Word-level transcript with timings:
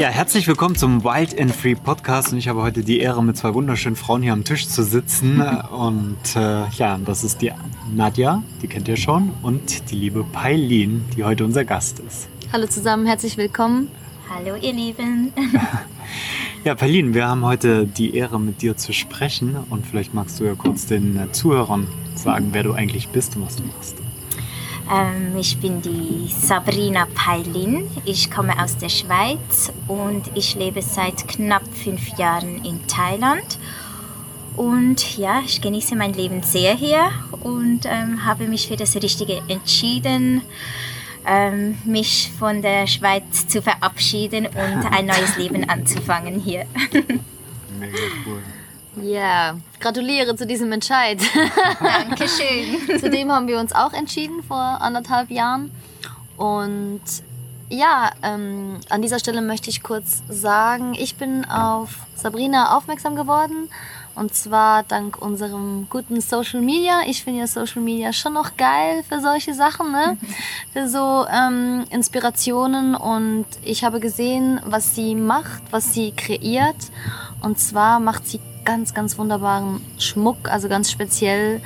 Ja, 0.00 0.08
herzlich 0.08 0.48
willkommen 0.48 0.76
zum 0.76 1.04
Wild 1.04 1.38
and 1.38 1.54
Free 1.54 1.74
Podcast 1.74 2.32
und 2.32 2.38
ich 2.38 2.48
habe 2.48 2.62
heute 2.62 2.82
die 2.82 3.00
Ehre, 3.00 3.22
mit 3.22 3.36
zwei 3.36 3.52
wunderschönen 3.52 3.96
Frauen 3.96 4.22
hier 4.22 4.32
am 4.32 4.44
Tisch 4.44 4.66
zu 4.66 4.82
sitzen. 4.82 5.42
Und 5.70 6.16
äh, 6.36 6.66
ja, 6.70 6.98
das 7.04 7.22
ist 7.22 7.42
die 7.42 7.52
Nadja, 7.94 8.42
die 8.62 8.66
kennt 8.66 8.88
ihr 8.88 8.96
schon, 8.96 9.30
und 9.42 9.90
die 9.90 9.96
liebe 9.96 10.24
Pailin, 10.24 11.04
die 11.14 11.22
heute 11.22 11.44
unser 11.44 11.66
Gast 11.66 11.98
ist. 11.98 12.30
Hallo 12.50 12.66
zusammen, 12.66 13.04
herzlich 13.04 13.36
willkommen. 13.36 13.88
Hallo 14.34 14.56
ihr 14.56 14.72
Lieben. 14.72 15.34
ja, 16.64 16.74
Pailin, 16.74 17.12
wir 17.12 17.28
haben 17.28 17.44
heute 17.44 17.86
die 17.86 18.14
Ehre, 18.14 18.40
mit 18.40 18.62
dir 18.62 18.78
zu 18.78 18.94
sprechen 18.94 19.54
und 19.68 19.86
vielleicht 19.86 20.14
magst 20.14 20.40
du 20.40 20.44
ja 20.44 20.54
kurz 20.54 20.86
den 20.86 21.18
äh, 21.18 21.30
Zuhörern 21.32 21.86
sagen, 22.14 22.48
wer 22.52 22.62
du 22.62 22.72
eigentlich 22.72 23.08
bist 23.08 23.36
und 23.36 23.44
was 23.44 23.56
du 23.56 23.64
machst. 23.64 23.99
Ähm, 24.90 25.36
ich 25.38 25.58
bin 25.58 25.80
die 25.82 26.28
Sabrina 26.28 27.06
Peilin. 27.14 27.88
Ich 28.04 28.30
komme 28.30 28.60
aus 28.62 28.76
der 28.76 28.88
Schweiz 28.88 29.72
und 29.86 30.30
ich 30.34 30.56
lebe 30.56 30.82
seit 30.82 31.28
knapp 31.28 31.62
fünf 31.72 32.18
Jahren 32.18 32.64
in 32.64 32.86
Thailand. 32.88 33.58
Und 34.56 35.16
ja, 35.16 35.40
ich 35.44 35.60
genieße 35.60 35.94
mein 35.94 36.12
Leben 36.12 36.42
sehr 36.42 36.74
hier 36.74 37.10
und 37.42 37.82
ähm, 37.84 38.24
habe 38.24 38.46
mich 38.48 38.68
für 38.68 38.76
das 38.76 38.96
Richtige 38.96 39.40
entschieden, 39.48 40.42
ähm, 41.26 41.78
mich 41.84 42.32
von 42.38 42.60
der 42.60 42.86
Schweiz 42.86 43.46
zu 43.46 43.62
verabschieden 43.62 44.46
und 44.46 44.92
ein 44.92 45.06
neues 45.06 45.36
Leben 45.36 45.64
anzufangen 45.68 46.40
hier. 46.40 46.66
Mega 47.78 47.98
cool. 48.26 48.42
Ja, 48.96 49.56
gratuliere 49.78 50.34
zu 50.36 50.46
diesem 50.46 50.72
Entscheid. 50.72 51.20
Dankeschön. 51.80 53.00
Zudem 53.00 53.30
haben 53.32 53.46
wir 53.46 53.58
uns 53.58 53.72
auch 53.72 53.92
entschieden 53.92 54.42
vor 54.42 54.58
anderthalb 54.58 55.30
Jahren. 55.30 55.70
Und 56.36 57.02
ja, 57.68 58.10
ähm, 58.22 58.80
an 58.88 59.02
dieser 59.02 59.20
Stelle 59.20 59.42
möchte 59.42 59.70
ich 59.70 59.82
kurz 59.82 60.22
sagen, 60.28 60.94
ich 60.94 61.16
bin 61.16 61.44
auf 61.44 61.90
Sabrina 62.16 62.76
aufmerksam 62.76 63.14
geworden. 63.14 63.70
Und 64.16 64.34
zwar 64.34 64.82
dank 64.82 65.22
unserem 65.22 65.86
guten 65.88 66.20
Social 66.20 66.60
Media. 66.60 67.02
Ich 67.06 67.22
finde 67.22 67.40
ja 67.40 67.46
Social 67.46 67.80
Media 67.80 68.12
schon 68.12 68.32
noch 68.32 68.56
geil 68.56 69.04
für 69.08 69.20
solche 69.20 69.54
Sachen, 69.54 69.92
ne? 69.92 70.18
für 70.72 70.88
so 70.88 71.26
ähm, 71.32 71.84
Inspirationen. 71.90 72.96
Und 72.96 73.46
ich 73.62 73.84
habe 73.84 74.00
gesehen, 74.00 74.60
was 74.64 74.96
sie 74.96 75.14
macht, 75.14 75.62
was 75.70 75.94
sie 75.94 76.10
kreiert. 76.10 76.76
Und 77.40 77.60
zwar 77.60 78.00
macht 78.00 78.26
sie 78.26 78.40
ganz, 78.64 78.94
ganz 78.94 79.18
wunderbaren 79.18 79.84
Schmuck, 79.98 80.48
also 80.48 80.68
ganz 80.68 80.90
speziell 80.90 81.60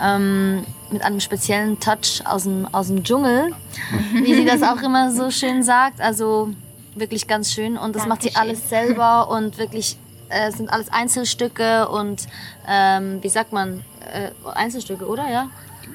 ähm, 0.00 0.64
mit 0.90 1.02
einem 1.02 1.20
speziellen 1.20 1.78
Touch 1.80 2.22
aus 2.24 2.44
dem, 2.44 2.66
aus 2.72 2.88
dem 2.88 3.02
Dschungel, 3.02 3.52
wie 4.12 4.34
sie 4.34 4.44
das 4.44 4.62
auch 4.62 4.82
immer 4.82 5.10
so 5.10 5.30
schön 5.30 5.62
sagt. 5.62 6.00
Also 6.00 6.50
wirklich 6.94 7.26
ganz 7.26 7.52
schön 7.52 7.76
und 7.76 7.94
das 7.94 8.04
Dankeschön. 8.04 8.08
macht 8.08 8.22
sie 8.22 8.36
alles 8.36 8.68
selber 8.68 9.28
und 9.28 9.58
wirklich 9.58 9.96
äh, 10.28 10.50
sind 10.52 10.70
alles 10.70 10.90
Einzelstücke 10.90 11.88
und 11.88 12.26
ähm, 12.68 13.22
wie 13.22 13.28
sagt 13.28 13.52
man 13.52 13.84
äh, 14.12 14.30
Einzelstücke, 14.54 15.06
oder 15.06 15.30
ja? 15.30 15.48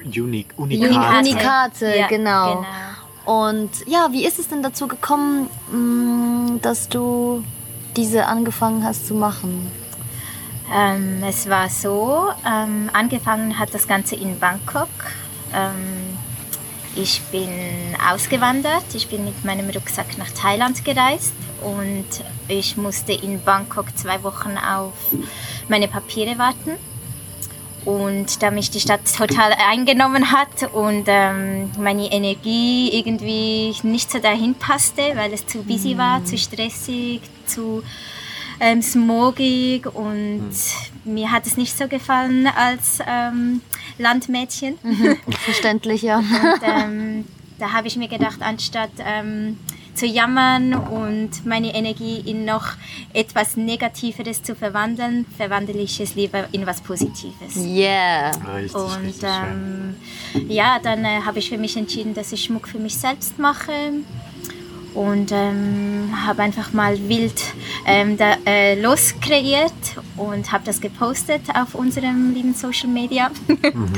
Unique, 0.04 0.54
Unikate. 0.56 1.18
Unikate, 1.18 1.98
ja, 1.98 2.06
genau. 2.06 2.56
genau. 2.56 2.66
Und 3.24 3.70
ja, 3.86 4.08
wie 4.12 4.24
ist 4.24 4.38
es 4.38 4.48
denn 4.48 4.62
dazu 4.62 4.88
gekommen, 4.88 5.48
mm, 5.70 6.60
dass 6.62 6.88
du 6.88 7.44
diese 7.96 8.26
angefangen 8.26 8.84
hast 8.84 9.06
zu 9.06 9.14
machen? 9.14 9.70
Ähm, 10.72 11.22
es 11.26 11.48
war 11.48 11.68
so, 11.68 12.28
ähm, 12.46 12.90
angefangen 12.92 13.58
hat 13.58 13.74
das 13.74 13.88
Ganze 13.88 14.14
in 14.14 14.38
Bangkok. 14.38 14.88
Ähm, 15.52 16.16
ich 16.94 17.20
bin 17.32 17.48
ausgewandert, 18.08 18.84
ich 18.94 19.08
bin 19.08 19.24
mit 19.24 19.44
meinem 19.44 19.68
Rucksack 19.70 20.18
nach 20.18 20.30
Thailand 20.30 20.84
gereist 20.84 21.34
und 21.62 22.06
ich 22.48 22.76
musste 22.76 23.12
in 23.12 23.42
Bangkok 23.42 23.96
zwei 23.96 24.22
Wochen 24.22 24.56
auf 24.58 24.94
meine 25.68 25.88
Papiere 25.88 26.38
warten. 26.38 26.72
Und 27.84 28.42
da 28.42 28.50
mich 28.50 28.70
die 28.70 28.80
Stadt 28.80 29.00
total 29.16 29.54
eingenommen 29.70 30.32
hat 30.32 30.70
und 30.74 31.04
ähm, 31.06 31.70
meine 31.78 32.12
Energie 32.12 32.90
irgendwie 32.92 33.74
nicht 33.82 34.10
so 34.10 34.18
dahin 34.18 34.54
passte, 34.54 35.02
weil 35.14 35.32
es 35.32 35.46
zu 35.46 35.62
busy 35.62 35.96
war, 35.96 36.22
zu 36.24 36.36
stressig, 36.36 37.22
zu 37.46 37.82
ähm, 38.60 38.82
smogig 38.82 39.86
und 39.86 40.50
mhm. 41.04 41.14
mir 41.14 41.32
hat 41.32 41.46
es 41.46 41.56
nicht 41.56 41.76
so 41.76 41.88
gefallen 41.88 42.46
als 42.46 42.98
ähm, 43.06 43.62
Landmädchen. 43.98 44.78
Mhm. 44.82 45.16
Verständlich, 45.44 46.02
ja. 46.02 46.18
Und, 46.18 46.60
ähm, 46.62 47.24
da 47.58 47.72
habe 47.72 47.88
ich 47.88 47.96
mir 47.96 48.08
gedacht, 48.08 48.40
anstatt 48.40 48.90
ähm, 48.98 49.58
zu 49.94 50.06
jammern 50.06 50.74
und 50.74 51.44
meine 51.44 51.74
Energie 51.74 52.22
in 52.24 52.44
noch 52.44 52.72
etwas 53.12 53.56
Negativeres 53.56 54.42
zu 54.42 54.54
verwandeln, 54.54 55.26
verwandle 55.36 55.78
ich 55.78 56.00
es 56.00 56.14
lieber 56.14 56.46
in 56.52 56.66
was 56.66 56.80
Positives. 56.80 57.56
Yeah. 57.56 58.30
Richtig, 58.54 58.74
und 58.74 59.04
richtig 59.04 59.28
ähm, 59.28 59.96
ja, 60.48 60.78
dann 60.82 61.04
äh, 61.04 61.20
habe 61.24 61.38
ich 61.38 61.50
für 61.50 61.58
mich 61.58 61.76
entschieden, 61.76 62.14
dass 62.14 62.32
ich 62.32 62.44
Schmuck 62.44 62.68
für 62.68 62.78
mich 62.78 62.96
selbst 62.96 63.38
mache 63.38 63.72
und 64.94 65.30
ähm, 65.32 66.10
habe 66.26 66.42
einfach 66.42 66.72
mal 66.72 66.96
wild 67.08 67.42
ähm, 67.86 68.16
da, 68.16 68.36
äh, 68.46 68.80
loskreiert 68.80 69.72
und 70.16 70.50
habe 70.52 70.64
das 70.64 70.80
gepostet 70.80 71.42
auf 71.54 71.74
unserem 71.74 72.34
lieben 72.34 72.54
Social 72.54 72.88
Media. 72.88 73.30
Mhm. 73.48 73.92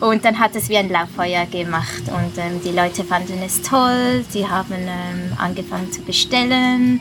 und 0.00 0.24
dann 0.24 0.38
hat 0.38 0.56
es 0.56 0.68
wie 0.68 0.76
ein 0.76 0.90
Lauffeuer 0.90 1.46
gemacht 1.46 2.02
und 2.06 2.38
ähm, 2.38 2.60
die 2.64 2.72
Leute 2.72 3.04
fanden 3.04 3.40
es 3.44 3.62
toll, 3.62 4.24
sie 4.28 4.48
haben 4.48 4.74
ähm, 4.74 5.32
angefangen 5.38 5.92
zu 5.92 6.02
bestellen 6.02 7.00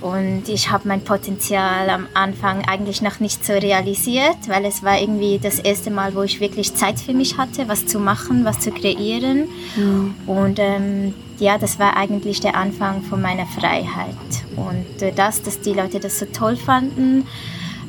und 0.00 0.48
ich 0.48 0.70
habe 0.70 0.88
mein 0.88 1.00
Potenzial 1.02 1.88
am 1.88 2.06
Anfang 2.12 2.66
eigentlich 2.66 3.00
noch 3.00 3.18
nicht 3.20 3.44
so 3.44 3.54
realisiert, 3.54 4.36
weil 4.46 4.64
es 4.66 4.82
war 4.82 5.00
irgendwie 5.00 5.38
das 5.42 5.58
erste 5.58 5.90
Mal, 5.90 6.14
wo 6.14 6.22
ich 6.22 6.40
wirklich 6.40 6.74
Zeit 6.74 7.00
für 7.00 7.14
mich 7.14 7.38
hatte, 7.38 7.66
was 7.68 7.86
zu 7.86 7.98
machen, 7.98 8.44
was 8.44 8.60
zu 8.60 8.70
kreieren. 8.72 9.48
Mhm. 9.74 10.14
Und 10.26 10.58
ähm, 10.58 11.14
ja, 11.38 11.56
das 11.56 11.78
war 11.78 11.96
eigentlich 11.96 12.40
der 12.40 12.56
Anfang 12.56 13.02
von 13.02 13.22
meiner 13.22 13.46
Freiheit. 13.46 14.16
Und 14.56 14.84
durch 15.00 15.14
das, 15.14 15.42
dass 15.42 15.60
die 15.60 15.72
Leute 15.72 15.98
das 15.98 16.18
so 16.18 16.26
toll 16.26 16.56
fanden, 16.56 17.26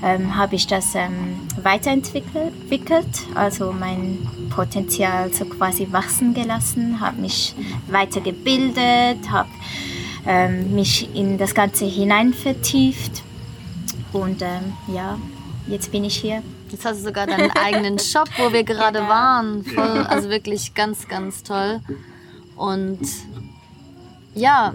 ähm, 0.03 0.35
habe 0.35 0.56
ich 0.56 0.68
das 0.68 0.95
ähm, 0.95 1.39
weiterentwickelt, 1.62 3.07
also 3.35 3.74
mein 3.78 4.19
Potenzial 4.50 5.34
so 5.34 5.45
quasi 5.45 5.88
wachsen 5.91 6.34
gelassen, 6.34 7.00
habe 7.01 7.22
mich 7.22 7.56
weitergebildet, 7.89 9.29
habe 9.31 9.50
ähm, 10.27 10.75
mich 10.75 11.15
in 11.15 11.38
das 11.38 11.55
Ganze 11.55 11.85
hinein 11.85 12.33
vertieft 12.33 13.23
und 14.13 14.41
ähm, 14.41 14.73
ja, 14.93 15.17
jetzt 15.67 15.91
bin 15.91 16.03
ich 16.03 16.17
hier. 16.17 16.43
Jetzt 16.69 16.85
hast 16.85 16.99
du 16.99 17.03
sogar 17.05 17.27
deinen 17.27 17.51
eigenen 17.51 17.97
Shop, 17.99 18.27
wo 18.38 18.51
wir 18.51 18.63
gerade 18.63 18.99
genau. 18.99 19.09
waren. 19.09 19.63
Voll, 19.63 20.05
also 20.07 20.29
wirklich 20.29 20.73
ganz, 20.73 21.07
ganz 21.07 21.43
toll. 21.43 21.79
Und 22.55 22.99
ja, 24.33 24.73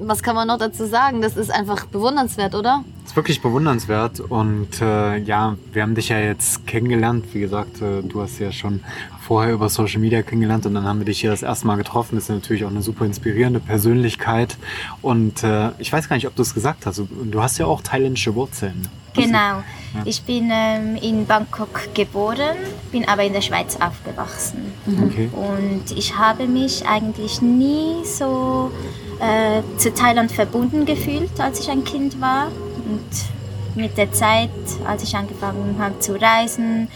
was 0.00 0.22
kann 0.22 0.34
man 0.34 0.48
noch 0.48 0.58
dazu 0.58 0.86
sagen? 0.86 1.22
Das 1.22 1.36
ist 1.36 1.50
einfach 1.50 1.86
bewundernswert, 1.86 2.54
oder? 2.54 2.84
Das 3.10 3.14
ist 3.14 3.16
wirklich 3.16 3.42
bewundernswert 3.42 4.20
und 4.20 4.80
äh, 4.80 5.16
ja, 5.16 5.56
wir 5.72 5.82
haben 5.82 5.96
dich 5.96 6.10
ja 6.10 6.20
jetzt 6.20 6.64
kennengelernt. 6.68 7.24
Wie 7.32 7.40
gesagt, 7.40 7.82
äh, 7.82 8.02
du 8.02 8.22
hast 8.22 8.38
ja 8.38 8.52
schon 8.52 8.84
vorher 9.20 9.52
über 9.52 9.68
Social 9.68 9.98
Media 9.98 10.22
kennengelernt 10.22 10.64
und 10.64 10.74
dann 10.74 10.84
haben 10.84 11.00
wir 11.00 11.06
dich 11.06 11.20
hier 11.20 11.32
das 11.32 11.42
erste 11.42 11.66
Mal 11.66 11.74
getroffen. 11.74 12.14
Das 12.14 12.28
ist 12.28 12.30
natürlich 12.30 12.64
auch 12.64 12.70
eine 12.70 12.82
super 12.82 13.04
inspirierende 13.04 13.58
Persönlichkeit 13.58 14.56
und 15.02 15.42
äh, 15.42 15.70
ich 15.78 15.92
weiß 15.92 16.08
gar 16.08 16.14
nicht, 16.14 16.28
ob 16.28 16.36
du 16.36 16.42
es 16.42 16.54
gesagt 16.54 16.86
hast. 16.86 17.02
Du 17.24 17.42
hast 17.42 17.58
ja 17.58 17.66
auch 17.66 17.80
thailändische 17.80 18.36
Wurzeln. 18.36 18.86
Genau. 19.14 19.36
Ja. 19.36 19.64
Ich 20.04 20.22
bin 20.22 20.48
ähm, 20.52 20.94
in 20.94 21.26
Bangkok 21.26 21.92
geboren, 21.92 22.58
bin 22.92 23.08
aber 23.08 23.24
in 23.24 23.32
der 23.32 23.40
Schweiz 23.40 23.76
aufgewachsen. 23.80 24.72
Okay. 24.86 25.28
Und 25.32 25.98
ich 25.98 26.16
habe 26.16 26.46
mich 26.46 26.86
eigentlich 26.86 27.42
nie 27.42 28.04
so 28.04 28.70
äh, 29.18 29.62
zu 29.78 29.92
Thailand 29.92 30.30
verbunden 30.30 30.86
gefühlt, 30.86 31.40
als 31.40 31.58
ich 31.58 31.68
ein 31.70 31.82
Kind 31.82 32.20
war. 32.20 32.52
Und 32.90 33.80
mit 33.80 33.96
der 33.96 34.12
Zeit, 34.12 34.50
als 34.84 35.02
ich 35.04 35.14
angefangen 35.14 35.76
habe 35.78 35.98
zu 36.00 36.20
reisen 36.20 36.88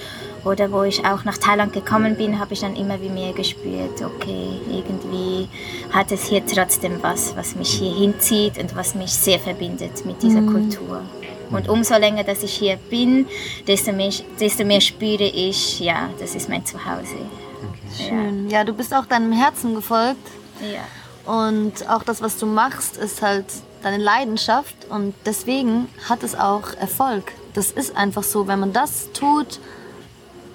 oder 0.45 0.71
wo 0.73 0.83
ich 0.83 1.07
auch 1.07 1.25
nach 1.25 1.39
Thailand 1.39 1.73
gekommen 1.73 2.17
bin, 2.17 2.39
habe 2.41 2.53
ich 2.53 2.61
dann 2.61 2.75
immer 2.75 3.01
wie 3.01 3.09
mehr 3.09 3.33
gespürt, 3.33 4.03
okay, 4.03 4.61
irgendwie 4.69 5.49
hat 5.93 6.11
es 6.11 6.29
hier 6.29 6.45
trotzdem 6.45 6.99
was, 7.01 7.37
was 7.37 7.55
mich 7.55 7.71
hier 7.71 7.95
hinzieht 7.95 8.59
und 8.59 8.75
was 8.77 8.95
mich 8.95 9.13
sehr 9.13 9.39
verbindet 9.39 10.05
mit 10.05 10.23
dieser 10.23 10.41
mhm. 10.41 10.53
Kultur. 10.53 11.03
Und 11.51 11.69
umso 11.69 11.97
länger, 11.97 12.25
dass 12.25 12.43
ich 12.43 12.55
hier 12.55 12.77
bin, 12.91 13.27
desto 13.67 13.93
mehr, 13.93 14.11
desto 14.41 14.65
mehr 14.65 14.81
spüre 14.81 15.25
ich, 15.25 15.79
ja, 15.79 16.11
das 16.19 16.35
ist 16.35 16.49
mein 16.49 16.67
Zuhause. 16.67 17.15
Okay. 17.63 18.09
Schön. 18.09 18.51
Ja. 18.51 18.59
ja, 18.59 18.65
du 18.65 18.73
bist 18.73 18.93
auch 18.93 19.07
deinem 19.07 19.33
Herzen 19.33 19.75
gefolgt. 19.75 20.27
Ja. 20.61 21.33
Und 21.33 21.89
auch 21.89 22.03
das, 22.03 22.21
was 22.21 22.39
du 22.39 22.47
machst, 22.47 22.97
ist 22.97 23.23
halt 23.23 23.47
deine 23.85 24.03
Leidenschaft 24.03 24.75
und 24.89 25.15
deswegen 25.27 25.89
hat 26.09 26.23
es 26.23 26.35
auch 26.35 26.75
Erfolg. 26.75 27.33
Das 27.53 27.71
ist 27.71 27.97
einfach 27.97 28.23
so, 28.23 28.47
wenn 28.47 28.61
man 28.61 28.73
das 28.73 29.11
tut, 29.13 29.61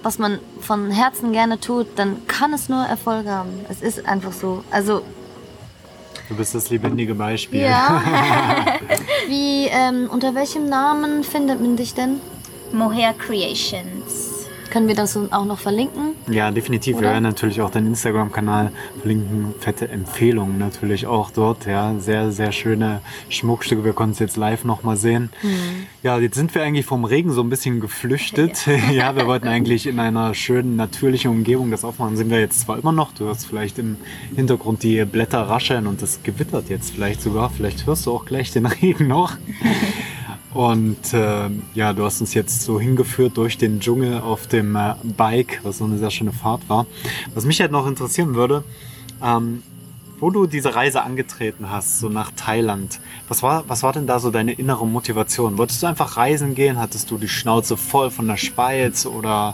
was 0.04 0.18
man 0.18 0.40
von 0.62 0.92
Herzen 0.92 1.32
gerne 1.32 1.60
tut, 1.60 1.88
dann 1.98 2.26
kann 2.28 2.54
es 2.54 2.70
nur 2.70 2.84
Erfolg 2.86 3.28
haben. 3.28 3.66
Es 3.70 3.82
ist 3.82 4.06
einfach 4.06 4.32
so. 4.32 4.64
Also 4.72 5.04
Du 6.30 6.36
bist 6.36 6.54
das 6.54 6.70
lebendige 6.70 7.16
Beispiel. 7.16 7.62
Ja. 7.62 8.04
Wie, 9.28 9.66
ähm, 9.66 10.08
unter 10.12 10.36
welchem 10.36 10.70
Namen 10.70 11.24
findet 11.24 11.60
man 11.60 11.76
dich 11.76 11.96
denn? 11.96 12.22
Mohair 12.72 13.14
Creations. 13.14 14.29
Können 14.70 14.88
wir 14.88 14.96
das 14.96 15.18
auch 15.18 15.46
noch 15.46 15.60
verlinken? 15.60 16.14
Ja, 16.30 16.52
definitiv. 16.52 16.96
Wir 16.96 17.00
Oder? 17.00 17.12
werden 17.12 17.24
natürlich 17.24 17.62
auch 17.62 17.72
deinen 17.72 17.88
Instagram-Kanal 17.88 18.72
verlinken. 19.00 19.54
Fette 19.60 19.90
Empfehlungen 19.90 20.58
natürlich 20.58 21.08
auch 21.08 21.32
dort. 21.32 21.66
Ja, 21.66 21.96
sehr, 22.00 22.32
sehr 22.32 22.52
schöne 22.52 23.02
Schmuckstücke. 23.30 23.84
Wir 23.84 23.94
konnten 23.94 24.14
es 24.14 24.20
jetzt 24.20 24.38
live 24.38 24.66
nochmal 24.66 24.98
sehen. 24.98 25.30
Ja, 26.04 26.20
jetzt 26.20 26.36
sind 26.36 26.54
wir 26.54 26.64
eigentlich 26.64 26.86
vom 26.86 27.04
Regen 27.04 27.32
so 27.32 27.42
ein 27.42 27.50
bisschen 27.50 27.80
geflüchtet. 27.80 28.68
Ja. 28.92 29.16
wir 29.16 29.28
wollten 29.28 29.48
eigentlich 29.48 29.88
in 29.88 30.00
einer 30.00 30.34
schönen, 30.34 30.76
natürlichen 30.76 31.30
Umgebung 31.32 31.70
das 31.72 31.84
aufmachen. 31.84 32.18
Sind 32.18 32.30
wir 32.30 32.40
jetzt 32.40 32.62
zwar 32.62 32.80
immer 32.80 32.92
noch. 32.92 33.14
Du 33.14 33.26
hörst 33.26 33.46
vielleicht 33.46 33.78
im 33.78 33.98
Hintergrund 34.36 34.84
die 34.84 35.04
Blätter 35.06 35.42
rascheln 35.42 35.88
und 35.88 36.02
es 36.02 36.22
gewittert 36.24 36.70
jetzt 36.70 36.92
vielleicht 36.94 37.22
sogar. 37.22 37.50
Vielleicht 37.50 37.86
hörst 37.86 38.06
du 38.06 38.12
auch 38.12 38.26
gleich 38.26 38.52
den 38.52 38.66
Regen 38.82 39.08
noch. 39.08 39.34
Und 40.54 40.98
ähm, 41.14 41.62
ja, 41.76 41.94
du 41.94 42.04
hast 42.04 42.22
uns 42.22 42.34
jetzt 42.34 42.62
so 42.62 42.80
hingeführt 42.80 43.38
durch 43.38 43.58
den 43.58 43.80
Dschungel 43.80 44.20
auf 44.20 44.48
dem 44.48 44.76
äh, 44.76 44.96
Bike, 45.04 45.60
was 45.64 45.78
so 45.78 45.86
eine 45.86 45.98
sehr 45.98 46.10
schöne 46.10 46.32
Fahrt 46.32 46.68
war. 46.68 46.88
Was 47.36 47.46
mich 47.46 47.62
halt 47.62 47.72
noch 47.72 47.86
interessieren 47.86 48.34
würde, 48.34 48.64
ähm, 49.24 49.62
wo 50.20 50.32
du 50.32 50.48
diese 50.48 50.76
Reise 50.76 51.04
angetreten 51.04 51.70
hast, 51.70 52.00
so 52.00 52.10
nach 52.10 52.32
Thailand, 52.36 53.00
was 53.28 53.44
war, 53.44 53.64
was 53.68 53.84
war 53.84 53.94
denn 53.94 54.08
da 54.08 54.20
so 54.20 54.32
deine 54.32 54.54
innere 54.54 54.86
Motivation? 54.88 55.58
Wolltest 55.58 55.84
du 55.84 55.88
einfach 55.88 56.18
reisen 56.18 56.56
gehen? 56.56 56.80
Hattest 56.80 57.12
du 57.12 57.18
die 57.18 57.30
Schnauze 57.30 57.78
voll 57.78 58.10
von 58.10 58.28
der 58.28 58.38
Schweiz 58.38 59.06
oder 59.06 59.54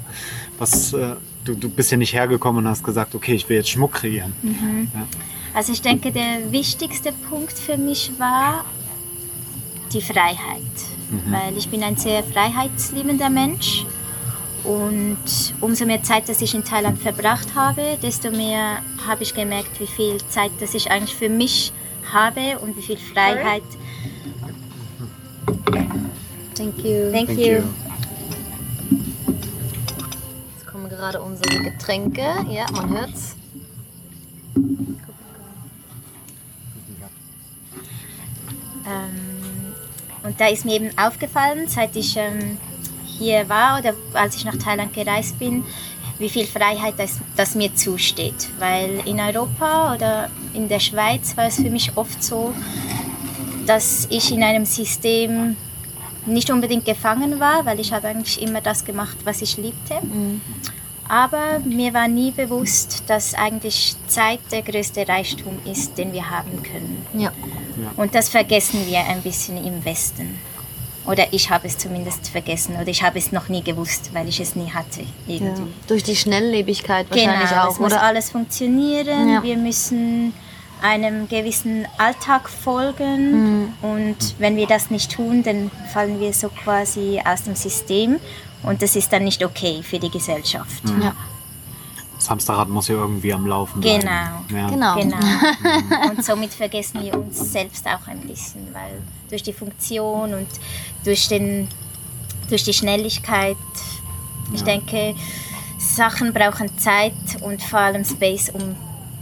was? 0.58 0.94
Äh, 0.94 1.16
du, 1.44 1.56
du 1.56 1.70
bist 1.70 1.92
ja 1.92 1.98
nicht 1.98 2.14
hergekommen 2.14 2.66
und 2.66 2.72
hast 2.72 2.84
gesagt, 2.84 3.16
okay, 3.16 3.36
ich 3.36 3.48
will 3.50 3.58
jetzt 3.58 3.70
Schmuck 3.70 3.94
kreieren. 3.94 4.34
Ja. 4.44 5.06
Also 5.54 5.72
ich 5.72 5.82
denke, 5.82 6.12
der 6.12 6.52
wichtigste 6.52 7.14
Punkt 7.30 7.54
für 7.54 7.78
mich 7.78 8.12
war 8.18 8.66
die 9.96 10.02
Freiheit. 10.02 10.62
Weil 11.28 11.58
ich 11.58 11.70
bin 11.70 11.84
ein 11.84 11.96
sehr 11.96 12.24
freiheitsliebender 12.24 13.30
Mensch. 13.30 13.86
Und 14.64 15.18
umso 15.62 15.86
mehr 15.86 16.02
Zeit, 16.04 16.28
dass 16.28 16.42
ich 16.42 16.54
in 16.56 16.64
Thailand 16.64 17.00
verbracht 17.00 17.54
habe, 17.56 17.98
desto 18.02 18.32
mehr 18.32 18.82
habe 19.08 19.24
ich 19.24 19.34
gemerkt, 19.34 19.80
wie 19.80 19.88
viel 19.88 20.18
Zeit, 20.30 20.52
dass 20.60 20.74
ich 20.74 20.90
eigentlich 20.90 21.16
für 21.16 21.30
mich 21.30 21.72
habe 22.12 22.60
und 22.60 22.76
wie 22.76 22.82
viel 22.82 22.98
Freiheit. 22.98 23.64
Thank 26.56 26.84
you. 26.84 27.12
Thank, 27.12 27.28
Thank 27.28 27.40
you. 27.40 27.46
you. 27.46 27.64
Jetzt 30.56 30.66
kommen 30.66 30.90
gerade 30.90 31.22
unsere 31.22 31.64
Getränke. 31.64 32.24
Ja, 32.50 32.66
man 32.72 32.90
hört's. 32.90 33.36
Ähm, 38.88 39.25
da 40.38 40.48
ist 40.48 40.66
mir 40.66 40.76
eben 40.76 40.98
aufgefallen, 40.98 41.68
seit 41.68 41.96
ich 41.96 42.18
ähm, 42.18 42.58
hier 43.18 43.48
war 43.50 43.80
oder 43.80 43.94
als 44.14 44.36
ich 44.36 44.46
nach 44.46 44.58
Thailand 44.58 44.94
gereist 44.94 45.40
bin, 45.40 45.64
wie 46.18 46.30
viel 46.30 46.46
Freiheit 46.46 46.96
das, 46.98 47.20
das 47.36 47.56
mir 47.56 47.74
zusteht. 47.76 48.50
Weil 48.60 49.02
in 49.06 49.20
Europa 49.20 49.94
oder 49.94 50.30
in 50.54 50.70
der 50.70 50.80
Schweiz 50.80 51.36
war 51.38 51.48
es 51.48 51.56
für 51.56 51.70
mich 51.70 51.96
oft 51.96 52.24
so, 52.24 52.54
dass 53.66 54.08
ich 54.10 54.32
in 54.32 54.44
einem 54.44 54.66
System 54.66 55.58
nicht 56.26 56.50
unbedingt 56.50 56.86
gefangen 56.86 57.40
war, 57.40 57.66
weil 57.66 57.80
ich 57.80 57.94
habe 57.94 58.08
eigentlich 58.08 58.42
immer 58.42 58.62
das 58.62 58.84
gemacht, 58.86 59.18
was 59.26 59.42
ich 59.42 59.58
liebte. 59.58 59.96
Aber 61.08 61.60
mir 61.60 61.94
war 61.94 62.08
nie 62.08 62.32
bewusst, 62.32 63.04
dass 63.08 63.36
eigentlich 63.36 63.96
Zeit 64.08 64.40
der 64.52 64.64
größte 64.64 65.08
Reichtum 65.08 65.60
ist, 65.66 65.98
den 65.98 66.14
wir 66.14 66.30
haben 66.30 66.64
können. 66.64 67.06
Ja. 67.14 67.32
Und 67.98 68.16
das 68.16 68.30
vergessen 68.30 68.86
wir 68.88 69.00
ein 69.00 69.22
bisschen 69.22 69.64
im 69.64 69.84
Westen. 69.86 70.40
Oder 71.06 71.32
ich 71.32 71.50
habe 71.52 71.68
es 71.68 71.78
zumindest 71.78 72.30
vergessen. 72.30 72.76
Oder 72.76 72.88
ich 72.88 73.04
habe 73.04 73.20
es 73.20 73.32
noch 73.32 73.48
nie 73.48 73.62
gewusst, 73.64 74.10
weil 74.14 74.28
ich 74.28 74.40
es 74.40 74.56
nie 74.56 74.72
hatte. 74.72 75.02
ja. 75.02 75.36
Irgendwie. 75.36 75.72
Durch 75.88 76.04
die 76.04 76.16
Schnelllebigkeit 76.16 77.10
wahrscheinlich 77.12 77.50
Genau, 77.50 77.64
auch, 77.68 77.74
es 77.74 77.80
muss 77.80 77.92
oder? 77.94 78.02
alles 78.02 78.32
funktionieren. 78.32 79.30
Ja. 79.30 79.44
Wir 79.44 79.58
müssen 79.58 80.34
einem 80.82 81.28
gewissen 81.28 81.86
Alltag 81.98 82.50
folgen. 82.50 83.62
Mhm. 83.62 83.74
Und 83.84 84.36
wenn 84.40 84.56
wir 84.58 84.68
das 84.68 84.90
nicht 84.90 85.12
tun, 85.12 85.44
dann 85.44 85.70
fallen 85.94 86.20
wir 86.20 86.34
so 86.34 86.50
quasi 86.50 87.22
aus 87.24 87.44
dem 87.44 87.56
System. 87.56 88.20
Und 88.64 88.82
das 88.82 88.96
ist 88.96 89.14
dann 89.14 89.24
nicht 89.26 89.46
okay 89.46 89.84
für 89.84 90.00
die 90.00 90.10
Gesellschaft. 90.10 90.82
Ja. 91.02 91.14
Das 92.26 92.32
Hamsterrad 92.32 92.70
muss 92.70 92.88
ja 92.88 92.96
irgendwie 92.96 93.32
am 93.34 93.46
Laufen 93.46 93.82
bleiben. 93.82 94.00
Genau. 94.00 94.60
Ja. 94.60 94.68
Genau. 94.68 94.96
Genau. 94.96 95.18
Und 96.10 96.26
somit 96.26 96.52
vergessen 96.56 97.04
wir 97.04 97.14
uns 97.14 97.52
selbst 97.52 97.86
auch 97.86 98.08
ein 98.08 98.20
bisschen, 98.22 98.74
weil 98.74 99.00
durch 99.30 99.44
die 99.44 99.54
Funktion 99.54 100.34
und 100.34 100.48
durch, 101.04 101.28
den, 101.28 101.68
durch 102.50 102.64
die 102.64 102.74
Schnelligkeit, 102.74 103.56
ich 104.56 104.64
denke, 104.64 105.14
Sachen 105.78 106.34
brauchen 106.34 106.76
Zeit 106.80 107.14
und 107.42 107.62
vor 107.62 107.78
allem 107.80 108.04
Space, 108.04 108.50
um 108.50 108.76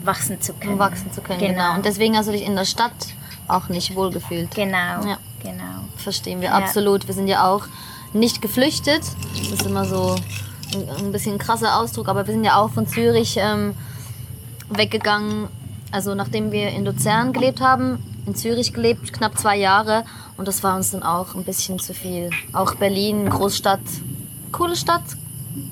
wachsen 0.05 0.39
zu 0.39 0.53
können. 0.53 0.73
Um 0.73 0.79
wachsen 0.79 1.11
zu 1.11 1.19
können, 1.19 1.39
genau. 1.41 1.53
Genau. 1.55 1.75
Und 1.75 1.83
deswegen 1.85 2.15
hast 2.15 2.27
du 2.27 2.31
dich 2.31 2.43
in 2.43 2.55
der 2.55 2.63
Stadt 2.65 2.93
auch 3.49 3.67
nicht 3.67 3.95
wohlgefühlt. 3.95 4.55
Genau, 4.55 5.05
Ja. 5.05 5.17
genau. 5.41 5.89
Verstehen 5.97 6.39
wir 6.39 6.49
Ja. 6.49 6.55
absolut. 6.55 7.05
Wir 7.05 7.13
sind 7.13 7.27
ja 7.27 7.49
auch 7.51 7.65
nicht 8.13 8.41
geflüchtet. 8.41 9.03
Das 9.37 9.51
ist 9.51 9.65
immer 9.65 9.83
so 9.83 10.15
ein, 10.75 11.11
bisschen 11.11 11.37
krasser 11.37 11.77
Ausdruck, 11.79 12.07
aber 12.07 12.25
wir 12.27 12.33
sind 12.33 12.43
ja 12.43 12.57
auch 12.57 12.71
von 12.71 12.87
Zürich 12.87 13.37
ähm, 13.37 13.75
weggegangen. 14.69 15.47
Also 15.91 16.15
nachdem 16.15 16.51
wir 16.51 16.69
in 16.69 16.85
Luzern 16.85 17.33
gelebt 17.33 17.61
haben, 17.61 17.99
in 18.25 18.35
Zürich 18.35 18.73
gelebt, 18.73 19.13
knapp 19.13 19.37
zwei 19.37 19.57
Jahre. 19.57 20.05
Und 20.37 20.47
das 20.47 20.63
war 20.63 20.75
uns 20.75 20.91
dann 20.91 21.03
auch 21.03 21.35
ein 21.35 21.43
bisschen 21.43 21.77
zu 21.79 21.93
viel. 21.93 22.29
Auch 22.53 22.75
Berlin, 22.75 23.29
Großstadt, 23.29 23.81
coole 24.51 24.75
Stadt, 24.75 25.03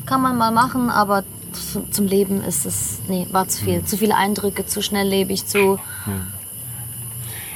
kann 0.05 0.21
man 0.21 0.37
mal 0.37 0.51
machen, 0.51 0.89
aber 0.89 1.23
zu- 1.53 1.89
zum 1.89 2.05
Leben 2.05 2.43
ist 2.43 2.65
es, 2.65 2.99
nee, 3.07 3.25
war 3.31 3.47
zu 3.47 3.63
viel. 3.63 3.83
Zu 3.83 3.97
viele 3.97 4.15
Eindrücke, 4.15 4.65
zu 4.65 4.81
schnelllebig, 4.81 5.47
zu... 5.47 5.79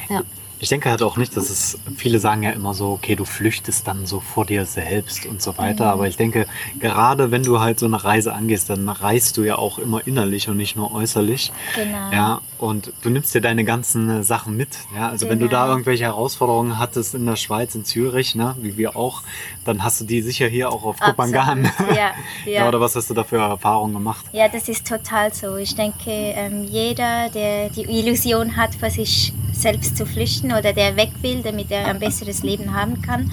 Ja. 0.09 0.21
Ich 0.59 0.69
denke 0.69 0.89
halt 0.89 1.01
auch 1.03 1.17
nicht, 1.17 1.35
dass 1.35 1.50
es, 1.50 1.77
viele 1.97 2.17
sagen 2.19 2.41
ja 2.41 2.51
immer 2.51 2.74
so, 2.74 2.91
okay, 2.91 3.15
du 3.15 3.25
flüchtest 3.25 3.88
dann 3.88 4.05
so 4.05 4.19
vor 4.21 4.45
dir 4.45 4.65
selbst 4.65 5.25
und 5.25 5.41
so 5.41 5.57
weiter. 5.57 5.91
Aber 5.91 6.07
ich 6.07 6.15
denke, 6.17 6.47
gerade 6.79 7.29
wenn 7.31 7.43
du 7.43 7.59
halt 7.59 7.77
so 7.77 7.85
eine 7.85 8.01
Reise 8.03 8.33
angehst, 8.33 8.69
dann 8.69 8.88
reist 8.88 9.35
du 9.38 9.43
ja 9.43 9.57
auch 9.57 9.79
immer 9.79 10.07
innerlich 10.07 10.47
und 10.47 10.57
nicht 10.57 10.75
nur 10.75 10.93
äußerlich. 10.93 11.51
Genau. 11.75 12.12
Ja, 12.12 12.41
und 12.57 12.93
du 13.01 13.09
nimmst 13.09 13.35
dir 13.35 13.41
deine 13.41 13.65
ganzen 13.65 14.09
äh, 14.09 14.24
Sachen 14.24 14.55
mit. 14.55 14.69
Ja, 14.95 15.09
also 15.09 15.27
wenn 15.29 15.39
du 15.39 15.50
da 15.50 15.63
Genau. 15.63 15.74
irgendwelche 15.74 16.05
Herausforderungen 16.05 16.79
hattest 16.79 17.15
in 17.15 17.25
der 17.25 17.35
Schweiz, 17.35 17.75
in 17.75 17.83
Zürich, 17.85 18.33
ne, 18.35 18.55
wie 18.59 18.77
wir 18.77 18.95
auch, 18.95 19.24
dann 19.65 19.83
hast 19.83 20.00
du 20.01 20.05
die 20.05 20.21
sicher 20.21 20.47
hier 20.47 20.71
auch 20.71 20.83
auf 20.83 21.00
Kopangan. 21.00 21.65
Absolut. 21.65 21.95
Ja, 21.95 22.12
ja. 22.45 22.67
Oder 22.67 22.79
was 22.79 22.95
hast 22.95 23.09
du 23.09 23.13
da 23.13 23.24
für 23.24 23.38
Erfahrungen 23.38 23.93
gemacht? 23.93 24.25
Ja, 24.31 24.47
das 24.47 24.67
ist 24.69 24.88
total 24.88 25.33
so. 25.33 25.55
Ich 25.57 25.75
denke, 25.75 26.09
ähm, 26.09 26.63
jeder, 26.63 27.29
der 27.29 27.69
die 27.69 27.83
Illusion 27.83 28.55
hat, 28.57 28.74
vor 28.75 28.89
sich 28.89 29.33
selbst 29.62 29.97
zu 29.97 30.05
flüchten 30.05 30.51
oder 30.51 30.74
der 30.74 30.95
weg 30.95 31.12
will, 31.21 31.41
damit 31.43 31.71
er 31.71 31.85
ein 31.88 32.00
besseres 32.00 32.43
Leben 32.43 32.74
haben 32.74 33.01
kann, 33.01 33.31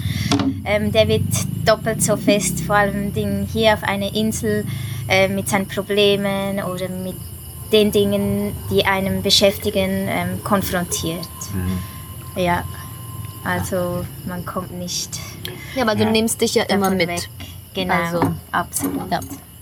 ähm, 0.65 0.91
der 0.91 1.07
wird 1.07 1.23
doppelt 1.65 2.01
so 2.03 2.15
fest, 2.17 2.61
vor 2.61 2.75
allem 2.75 3.13
Dingen 3.13 3.47
hier 3.51 3.73
auf 3.73 3.83
einer 3.83 4.13
Insel 4.13 4.65
äh, 5.07 5.27
mit 5.27 5.49
seinen 5.49 5.67
Problemen 5.67 6.59
oder 6.63 6.89
mit 6.89 7.15
den 7.71 7.91
Dingen, 7.91 8.53
die 8.69 8.85
einem 8.85 9.21
beschäftigen, 9.23 9.89
ähm, 10.07 10.43
konfrontiert. 10.43 11.27
Ja, 12.35 12.63
also 13.43 14.05
man 14.27 14.45
kommt 14.45 14.71
nicht 14.71 15.19
Ja, 15.75 15.83
aber 15.83 15.95
du 15.95 16.03
Ja. 16.03 16.11
nimmst 16.11 16.39
dich 16.41 16.55
ja 16.55 16.63
immer 16.63 16.89
mit. 16.91 17.07
weg. 17.07 17.29
Genau, 17.73 17.93
Also, 17.95 18.21
absolut. 18.51 19.11
Ja. 19.11 19.19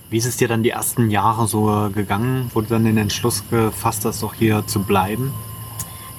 Wie 0.10 0.18
ist 0.18 0.26
es 0.26 0.36
dir 0.36 0.50
dann 0.50 0.62
die 0.62 0.72
ersten 0.72 1.10
Jahre 1.10 1.48
so 1.48 1.90
gegangen, 1.96 2.52
wo 2.54 2.60
du 2.60 2.68
dann 2.68 2.84
den 2.84 2.98
Entschluss 2.98 3.44
gefasst 3.50 4.04
hast, 4.04 4.24
auch 4.26 4.34
hier 4.34 4.68
zu 4.68 4.82
bleiben? 4.84 5.34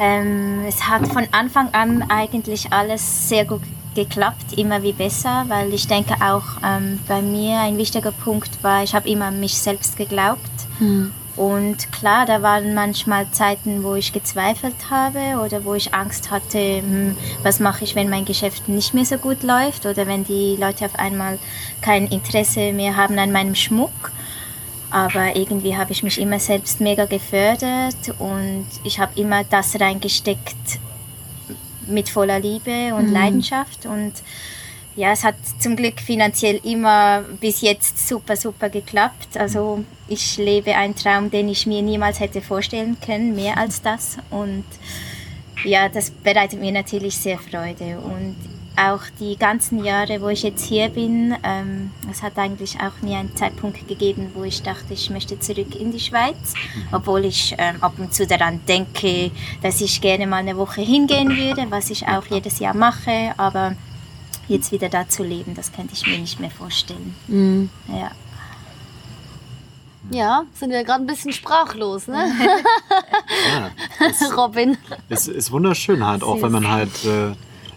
Ähm, 0.03 0.65
es 0.67 0.89
hat 0.89 1.07
von 1.07 1.29
Anfang 1.31 1.73
an 1.73 2.03
eigentlich 2.09 2.73
alles 2.73 3.29
sehr 3.29 3.45
gut 3.45 3.61
geklappt, 3.95 4.55
immer 4.57 4.83
wie 4.83 4.93
besser, 4.93 5.45
weil 5.47 5.73
ich 5.73 5.87
denke 5.87 6.15
auch 6.15 6.43
ähm, 6.67 6.99
bei 7.07 7.23
mir 7.23 7.61
ein 7.61 7.79
wichtiger 7.79 8.11
Punkt 8.11 8.65
war, 8.65 8.83
ich 8.83 8.97
habe 8.97 9.09
immer 9.09 9.27
an 9.27 9.39
mich 9.39 9.57
selbst 9.59 9.97
geglaubt. 9.97 10.41
Und 11.37 11.93
klar, 11.93 12.27
da 12.27 12.43
waren 12.43 12.75
manchmal 12.75 13.31
Zeiten, 13.31 13.85
wo 13.85 13.95
ich 13.95 14.13
gezweifelt 14.13 14.91
habe 14.91 15.41
oder 15.41 15.65
wo 15.65 15.75
ich 15.75 15.95
Angst 15.95 16.33
hatte, 16.33 16.79
hm, 16.79 17.17
was 17.45 17.61
mache 17.61 17.85
ich, 17.85 17.95
wenn 17.95 18.11
mein 18.11 18.25
Geschäft 18.25 18.69
nicht 18.69 18.95
mehr 18.95 19.05
so 19.05 19.19
gut 19.19 19.45
läuft 19.45 19.87
oder 19.87 20.09
wenn 20.09 20.25
die 20.25 20.57
Leute 20.57 20.85
auf 20.85 20.99
einmal 20.99 21.39
kein 21.81 22.09
Interesse 22.09 22.73
mehr 22.73 22.97
haben 22.97 23.19
an 23.21 23.31
meinem 23.31 23.55
Schmuck. 23.55 24.11
Aber 24.93 25.35
irgendwie 25.35 25.75
habe 25.75 25.91
ich 25.93 26.03
mich 26.03 26.21
immer 26.21 26.39
selbst 26.39 26.81
mega 26.81 27.07
gefördert 27.07 27.97
und 28.19 28.67
ich 28.85 29.01
habe 29.01 29.19
immer 29.19 29.43
das 29.43 29.81
reingesteckt 29.81 30.79
mit 31.87 32.11
voller 32.11 32.39
Liebe 32.39 32.95
und 32.95 33.11
Leidenschaft. 33.11 33.87
Und 33.87 34.13
ja, 34.95 35.13
es 35.13 35.25
hat 35.25 35.37
zum 35.59 35.77
Glück 35.77 35.99
finanziell 35.99 36.61
immer 36.63 37.23
bis 37.41 37.63
jetzt 37.63 38.07
super, 38.07 38.37
super 38.37 38.69
geklappt. 38.69 39.39
Also 39.39 39.83
ich 40.09 40.37
lebe 40.37 40.77
einen 40.77 40.95
Traum, 40.95 41.31
den 41.31 41.49
ich 41.49 41.67
mir 41.67 41.81
niemals 41.81 42.21
hätte 42.21 42.43
vorstellen 42.43 42.99
können, 43.01 43.35
mehr 43.35 43.57
als 43.57 43.81
das. 43.81 44.19
Und 44.29 44.65
ja, 45.65 45.89
das 45.89 46.11
bereitet 46.11 46.61
mir 46.61 46.73
natürlich 46.73 47.17
sehr 47.17 47.39
Freude. 47.39 47.99
Und 47.99 48.37
auch 48.77 49.01
die 49.21 49.37
ganzen 49.37 49.85
Jahre, 49.85 50.21
wo 50.21 50.29
ich 50.29 50.43
jetzt 50.43 50.65
hier 50.65 50.89
bin, 50.89 51.35
ähm, 51.43 51.91
es 52.11 52.23
hat 52.23 52.39
eigentlich 52.39 52.77
auch 52.81 53.03
nie 53.03 53.15
einen 53.15 53.35
Zeitpunkt 53.37 53.87
gegeben, 53.87 54.31
wo 54.35 54.45
ich 54.45 54.63
dachte, 54.63 54.95
ich 54.95 55.11
möchte 55.11 55.39
zurück 55.39 55.75
in 55.79 55.93
die 55.93 56.01
Schweiz, 56.01 56.55
obwohl 56.91 57.25
ich 57.25 57.55
ähm, 57.59 57.77
ab 57.83 57.95
und 57.99 58.15
zu 58.15 58.27
daran 58.27 58.61
denke, 58.67 59.31
dass 59.63 59.81
ich 59.81 60.01
gerne 60.01 60.27
mal 60.27 60.39
eine 60.39 60.57
Woche 60.57 60.81
hingehen 60.81 61.37
würde, 61.37 61.67
was 61.71 61.91
ich 61.91 62.07
auch 62.09 62.25
jedes 62.27 62.59
Jahr 62.59 62.75
mache, 62.75 63.35
aber 63.37 63.75
jetzt 64.49 64.73
wieder 64.73 64.89
da 64.89 65.09
zu 65.09 65.23
leben, 65.23 65.55
das 65.55 65.73
könnte 65.73 65.95
ich 65.95 66.07
mir 66.07 66.19
nicht 66.19 66.41
mehr 66.41 66.51
vorstellen. 66.51 67.15
Mhm. 67.29 67.71
Ja. 67.89 68.11
Ja, 70.11 70.43
sind 70.55 70.71
wir 70.71 70.83
gerade 70.83 71.05
ein 71.05 71.07
bisschen 71.07 71.33
sprachlos, 71.33 72.09
ne? 72.09 72.33
Ja, 73.49 73.71
Robin. 74.37 74.77
es 75.09 75.29
ist 75.29 75.53
wunderschön 75.53 76.05
halt, 76.05 76.23
auch 76.23 76.35
Süß. 76.35 76.43
wenn 76.43 76.53
man 76.53 76.69
halt 76.71 77.05
äh, 77.05 77.33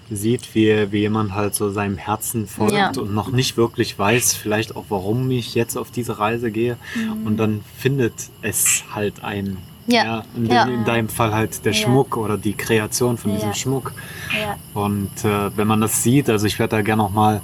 sieht, 0.10 0.54
wie, 0.56 0.92
wie 0.92 1.00
jemand 1.00 1.34
halt 1.34 1.56
so 1.56 1.70
seinem 1.72 1.98
Herzen 1.98 2.48
folgt 2.48 2.74
Ja. 2.74 2.92
und 2.98 3.14
noch 3.14 3.32
nicht 3.32 3.58
wirklich 3.58 3.98
weiß, 3.98 4.34
vielleicht 4.36 4.76
auch, 4.76 4.86
warum 4.90 5.30
ich 5.32 5.56
jetzt 5.56 5.78
auf 5.78 5.92
diese 5.92 6.20
Reise 6.20 6.52
gehe. 6.52 6.78
Mhm. 6.96 7.26
Und 7.28 7.38
dann 7.38 7.62
findet 7.78 8.14
es 8.42 8.84
halt 8.94 9.24
ein. 9.24 9.58
Ja. 9.88 10.24
in, 10.36 10.48
Ja. 10.48 10.64
in 10.64 10.84
deinem 10.84 11.10
Fall 11.10 11.32
halt 11.32 11.64
der 11.64 11.74
Ja. 11.74 11.78
Schmuck 11.78 12.18
oder 12.18 12.40
die 12.40 12.54
Kreation 12.54 13.18
von 13.20 13.32
diesem 13.34 13.50
Ja. 13.50 13.54
Schmuck. 13.56 13.94
Ja. 14.34 14.56
Und 14.82 15.12
äh, 15.24 15.56
wenn 15.56 15.68
man 15.68 15.80
das 15.82 16.02
sieht, 16.02 16.28
also 16.28 16.48
ich 16.48 16.58
werde 16.58 16.78
da 16.78 16.82
gerne 16.82 17.04
nochmal 17.04 17.42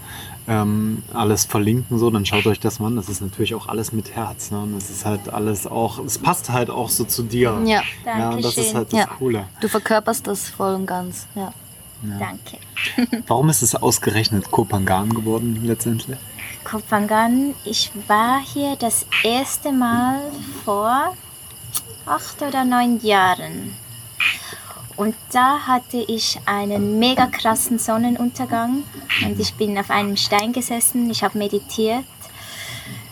ähm, 0.48 1.04
alles 1.14 1.46
verlinken, 1.46 2.00
so, 2.00 2.10
dann 2.10 2.26
schaut 2.26 2.48
euch 2.48 2.60
das 2.60 2.80
mal 2.80 2.88
an. 2.88 2.96
Das 2.96 3.10
ist 3.10 3.22
natürlich 3.22 3.54
auch 3.54 3.68
alles 3.68 3.92
mit 3.94 4.16
Herz. 4.16 4.50
Ne? 4.50 4.60
Und 4.60 4.74
das 4.76 4.90
ist 4.90 5.06
halt 5.06 5.30
alles 5.32 5.68
auch, 5.68 6.00
es 6.04 6.18
passt 6.18 6.50
halt 6.50 6.72
auch 6.72 6.90
so 6.90 7.04
zu 7.04 7.22
dir. 7.22 7.62
Ja, 7.64 7.84
ja 8.08 8.32
und 8.32 8.44
das 8.44 8.58
ist 8.58 8.74
halt 8.74 8.92
das 8.92 9.02
Ja. 9.02 9.06
Coole. 9.06 9.44
du 9.62 9.68
verkörperst 9.70 10.26
das 10.26 10.50
voll 10.50 10.74
und 10.74 10.88
ganz. 10.88 11.28
Ja. 11.36 11.54
Danke. 12.02 12.58
Warum 13.28 13.50
ist 13.50 13.62
es 13.62 13.76
ausgerechnet 13.76 14.50
Kopangan 14.50 15.14
geworden 15.14 15.62
letztendlich? 15.64 16.18
Kopangan, 16.64 17.54
ich 17.66 17.92
war 18.08 18.42
hier 18.42 18.76
das 18.76 19.06
erste 19.24 19.72
Mal 19.72 20.22
vor 20.64 21.16
acht 22.06 22.42
oder 22.42 22.64
neun 22.64 23.00
Jahren. 23.02 23.76
Und 24.96 25.16
da 25.32 25.60
hatte 25.66 25.98
ich 25.98 26.40
einen 26.46 27.00
mega 27.00 27.26
krassen 27.26 27.80
Sonnenuntergang 27.80 28.84
und 29.26 29.40
ich 29.40 29.54
bin 29.56 29.78
auf 29.78 29.90
einem 29.90 30.18
Stein 30.18 30.54
gesessen, 30.54 31.10
ich 31.10 31.24
habe 31.24 31.38
meditiert. 31.38 32.04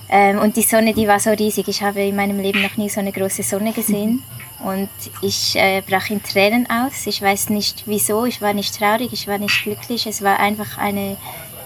Ähm, 0.10 0.40
und 0.40 0.56
die 0.58 0.64
Sonne, 0.64 0.94
die 0.94 1.08
war 1.08 1.20
so 1.20 1.30
riesig. 1.30 1.68
Ich 1.68 1.84
habe 1.84 2.02
in 2.02 2.16
meinem 2.16 2.40
Leben 2.40 2.62
noch 2.64 2.78
nie 2.78 2.90
so 2.90 3.00
eine 3.00 3.12
große 3.12 3.44
Sonne 3.44 3.74
gesehen. 3.74 4.24
Und 4.64 4.90
ich 5.22 5.56
äh, 5.56 5.82
brach 5.82 6.10
in 6.10 6.22
Tränen 6.22 6.70
aus. 6.70 7.08
Ich 7.08 7.22
weiß 7.22 7.50
nicht 7.50 7.84
wieso. 7.86 8.26
Ich 8.26 8.42
war 8.42 8.54
nicht 8.54 8.78
traurig, 8.78 9.14
ich 9.14 9.28
war 9.28 9.38
nicht 9.38 9.64
glücklich. 9.64 10.06
Es 10.06 10.22
war 10.22 10.40
einfach 10.40 10.78
eine 10.78 11.18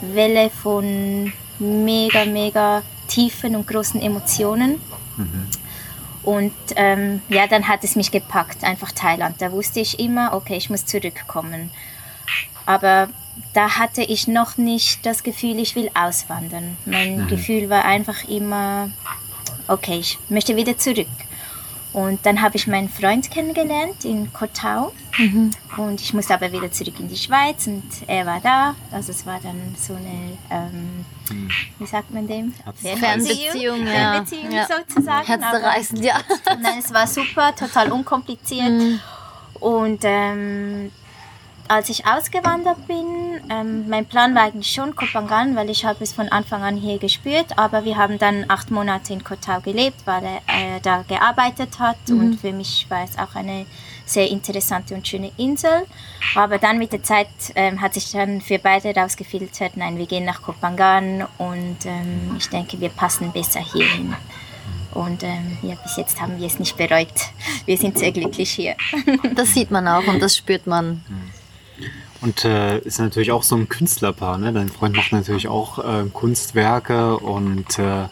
Welle 0.01 0.49
von 0.49 1.33
mega, 1.59 2.25
mega 2.25 2.83
tiefen 3.07 3.55
und 3.55 3.67
großen 3.67 4.01
Emotionen. 4.01 4.79
Und 6.23 6.53
ähm, 6.75 7.21
ja, 7.29 7.47
dann 7.47 7.67
hat 7.67 7.83
es 7.83 7.95
mich 7.95 8.11
gepackt, 8.11 8.63
einfach 8.63 8.91
Thailand. 8.91 9.41
Da 9.41 9.51
wusste 9.51 9.79
ich 9.81 9.99
immer, 9.99 10.33
okay, 10.33 10.55
ich 10.55 10.69
muss 10.69 10.85
zurückkommen. 10.85 11.69
Aber 12.65 13.09
da 13.53 13.77
hatte 13.77 14.03
ich 14.03 14.27
noch 14.27 14.57
nicht 14.57 15.05
das 15.05 15.23
Gefühl, 15.23 15.59
ich 15.59 15.75
will 15.75 15.89
auswandern. 15.93 16.77
Mein 16.85 17.27
Gefühl 17.27 17.69
war 17.69 17.83
einfach 17.83 18.23
immer, 18.27 18.89
okay, 19.67 19.97
ich 19.99 20.17
möchte 20.29 20.55
wieder 20.55 20.77
zurück. 20.77 21.07
Und 21.93 22.25
dann 22.25 22.41
habe 22.41 22.55
ich 22.55 22.65
meinen 22.65 22.89
Freund 22.89 23.29
kennengelernt 23.29 24.03
in 24.03 24.33
Kotau. 24.33 24.91
Und 25.77 26.01
ich 26.01 26.11
musste 26.13 26.33
aber 26.33 26.51
wieder 26.51 26.71
zurück 26.71 26.99
in 26.99 27.07
die 27.07 27.15
Schweiz 27.15 27.67
und 27.67 27.83
er 28.07 28.25
war 28.25 28.39
da. 28.41 28.75
Also 28.91 29.11
es 29.11 29.25
war 29.27 29.39
dann 29.39 29.75
so 29.79 29.93
eine, 29.93 30.37
ähm, 30.49 31.05
wie 31.77 31.85
sagt 31.85 32.11
man 32.11 32.27
dem? 32.27 32.51
Fernbeziehung, 32.75 33.85
ja. 33.85 33.93
Fernbeziehung 33.93 34.51
Ja. 34.51 34.65
sozusagen. 34.67 35.27
Herzzerreißend, 35.27 36.03
ja. 36.03 36.19
Nein, 36.61 36.79
es 36.79 36.91
war 36.91 37.05
super, 37.05 37.55
total 37.55 37.91
unkompliziert. 37.91 38.99
Und 39.59 39.99
ähm, 40.03 40.91
als 41.73 41.89
ich 41.89 42.05
ausgewandert 42.05 42.87
bin, 42.87 43.41
ähm, 43.49 43.89
mein 43.89 44.05
Plan 44.05 44.35
war 44.35 44.43
eigentlich 44.43 44.71
schon 44.71 44.95
Kopangan, 44.95 45.55
weil 45.55 45.69
ich 45.69 45.85
habe 45.85 46.03
es 46.03 46.13
von 46.13 46.29
Anfang 46.29 46.61
an 46.61 46.77
hier 46.77 46.99
gespürt. 46.99 47.57
Aber 47.57 47.83
wir 47.83 47.97
haben 47.97 48.19
dann 48.19 48.45
acht 48.47 48.69
Monate 48.69 49.13
in 49.13 49.23
Kotau 49.23 49.59
gelebt, 49.59 50.01
weil 50.05 50.23
er 50.23 50.37
äh, 50.77 50.79
da 50.81 51.03
gearbeitet 51.07 51.79
hat. 51.79 51.97
Und 52.09 52.39
für 52.39 52.53
mich 52.53 52.85
war 52.89 53.03
es 53.03 53.17
auch 53.17 53.35
eine 53.35 53.65
sehr 54.05 54.29
interessante 54.29 54.93
und 54.93 55.07
schöne 55.07 55.31
Insel. 55.37 55.87
Aber 56.35 56.59
dann 56.59 56.77
mit 56.77 56.93
der 56.93 57.01
Zeit 57.01 57.27
ähm, 57.55 57.81
hat 57.81 57.95
sich 57.95 58.11
dann 58.11 58.41
für 58.41 58.59
beide 58.59 58.93
rausgefiltert, 58.93 59.75
nein, 59.75 59.97
wir 59.97 60.05
gehen 60.05 60.25
nach 60.25 60.41
Kopangan 60.41 61.25
und 61.37 61.77
ähm, 61.85 62.35
ich 62.37 62.49
denke, 62.49 62.79
wir 62.79 62.89
passen 62.89 63.31
besser 63.31 63.61
hierhin. 63.61 64.15
Und 64.93 65.23
ähm, 65.23 65.57
ja, 65.63 65.73
bis 65.81 65.95
jetzt 65.97 66.21
haben 66.21 66.37
wir 66.39 66.45
es 66.45 66.59
nicht 66.59 66.77
bereut. 66.77 67.07
Wir 67.65 67.77
sind 67.77 67.97
sehr 67.97 68.11
glücklich 68.11 68.51
hier. 68.51 68.75
Das 69.35 69.53
sieht 69.53 69.71
man 69.71 69.87
auch 69.87 70.05
und 70.05 70.21
das 70.21 70.37
spürt 70.37 70.67
man. 70.67 71.03
Und 72.23 72.45
äh, 72.45 72.79
ist 72.79 72.99
natürlich 72.99 73.33
auch 73.33 73.43
so 73.43 73.57
ein 73.57 73.67
Künstlerpaar, 73.67 74.37
ne? 74.37 74.53
Dein 74.53 74.69
Freund 74.69 74.95
macht 74.95 75.11
natürlich 75.11 75.49
auch 75.49 75.79
äh, 75.79 76.05
Kunstwerke 76.11 77.17
und 77.17 77.77
äh, 77.77 78.07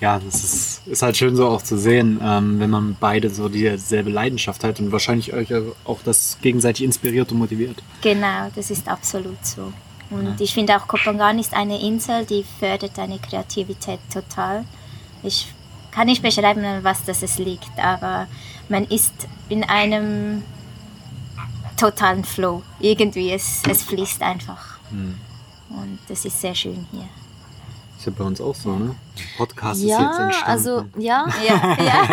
ja, 0.00 0.18
das 0.18 0.44
ist, 0.44 0.86
ist 0.86 1.00
halt 1.00 1.16
schön 1.16 1.34
so 1.34 1.48
auch 1.48 1.62
zu 1.62 1.78
sehen, 1.78 2.20
ähm, 2.22 2.60
wenn 2.60 2.68
man 2.68 2.94
beide 3.00 3.30
so 3.30 3.48
dieselbe 3.48 4.10
Leidenschaft 4.10 4.64
hat 4.64 4.80
und 4.80 4.92
wahrscheinlich 4.92 5.32
euch 5.32 5.48
auch 5.84 6.00
das 6.04 6.36
gegenseitig 6.42 6.84
inspiriert 6.84 7.32
und 7.32 7.38
motiviert. 7.38 7.82
Genau, 8.02 8.50
das 8.54 8.70
ist 8.70 8.86
absolut 8.86 9.44
so. 9.46 9.72
Und 10.10 10.42
ich 10.42 10.52
finde 10.52 10.76
auch 10.76 10.86
Kopangan 10.86 11.38
ist 11.38 11.54
eine 11.54 11.80
Insel, 11.80 12.26
die 12.26 12.44
fördert 12.60 12.98
deine 12.98 13.18
Kreativität 13.18 13.98
total. 14.12 14.66
Ich 15.22 15.48
kann 15.90 16.06
nicht 16.06 16.22
beschreiben, 16.22 16.62
an 16.64 16.84
was 16.84 17.04
das 17.04 17.22
es 17.22 17.38
liegt, 17.38 17.78
aber 17.78 18.26
man 18.68 18.84
ist 18.84 19.14
in 19.48 19.64
einem 19.64 20.42
totalen 21.90 22.24
Flow. 22.24 22.62
Irgendwie, 22.80 23.32
es, 23.32 23.62
es 23.68 23.82
fließt 23.82 24.22
einfach. 24.22 24.78
Und 24.90 25.98
das 26.08 26.24
ist 26.24 26.40
sehr 26.40 26.54
schön 26.54 26.86
hier. 26.92 27.08
Ist 27.98 28.06
ja 28.06 28.12
bei 28.16 28.24
uns 28.24 28.40
auch 28.40 28.54
so, 28.54 28.70
ne? 28.76 28.94
Podcast 29.38 29.80
ist 29.80 29.86
jetzt 29.88 29.98
Ja, 29.98 30.24
entstanden. 30.24 30.50
also 30.50 30.84
ja. 30.98 31.26
Ja, 31.46 31.76
ja. 31.82 32.08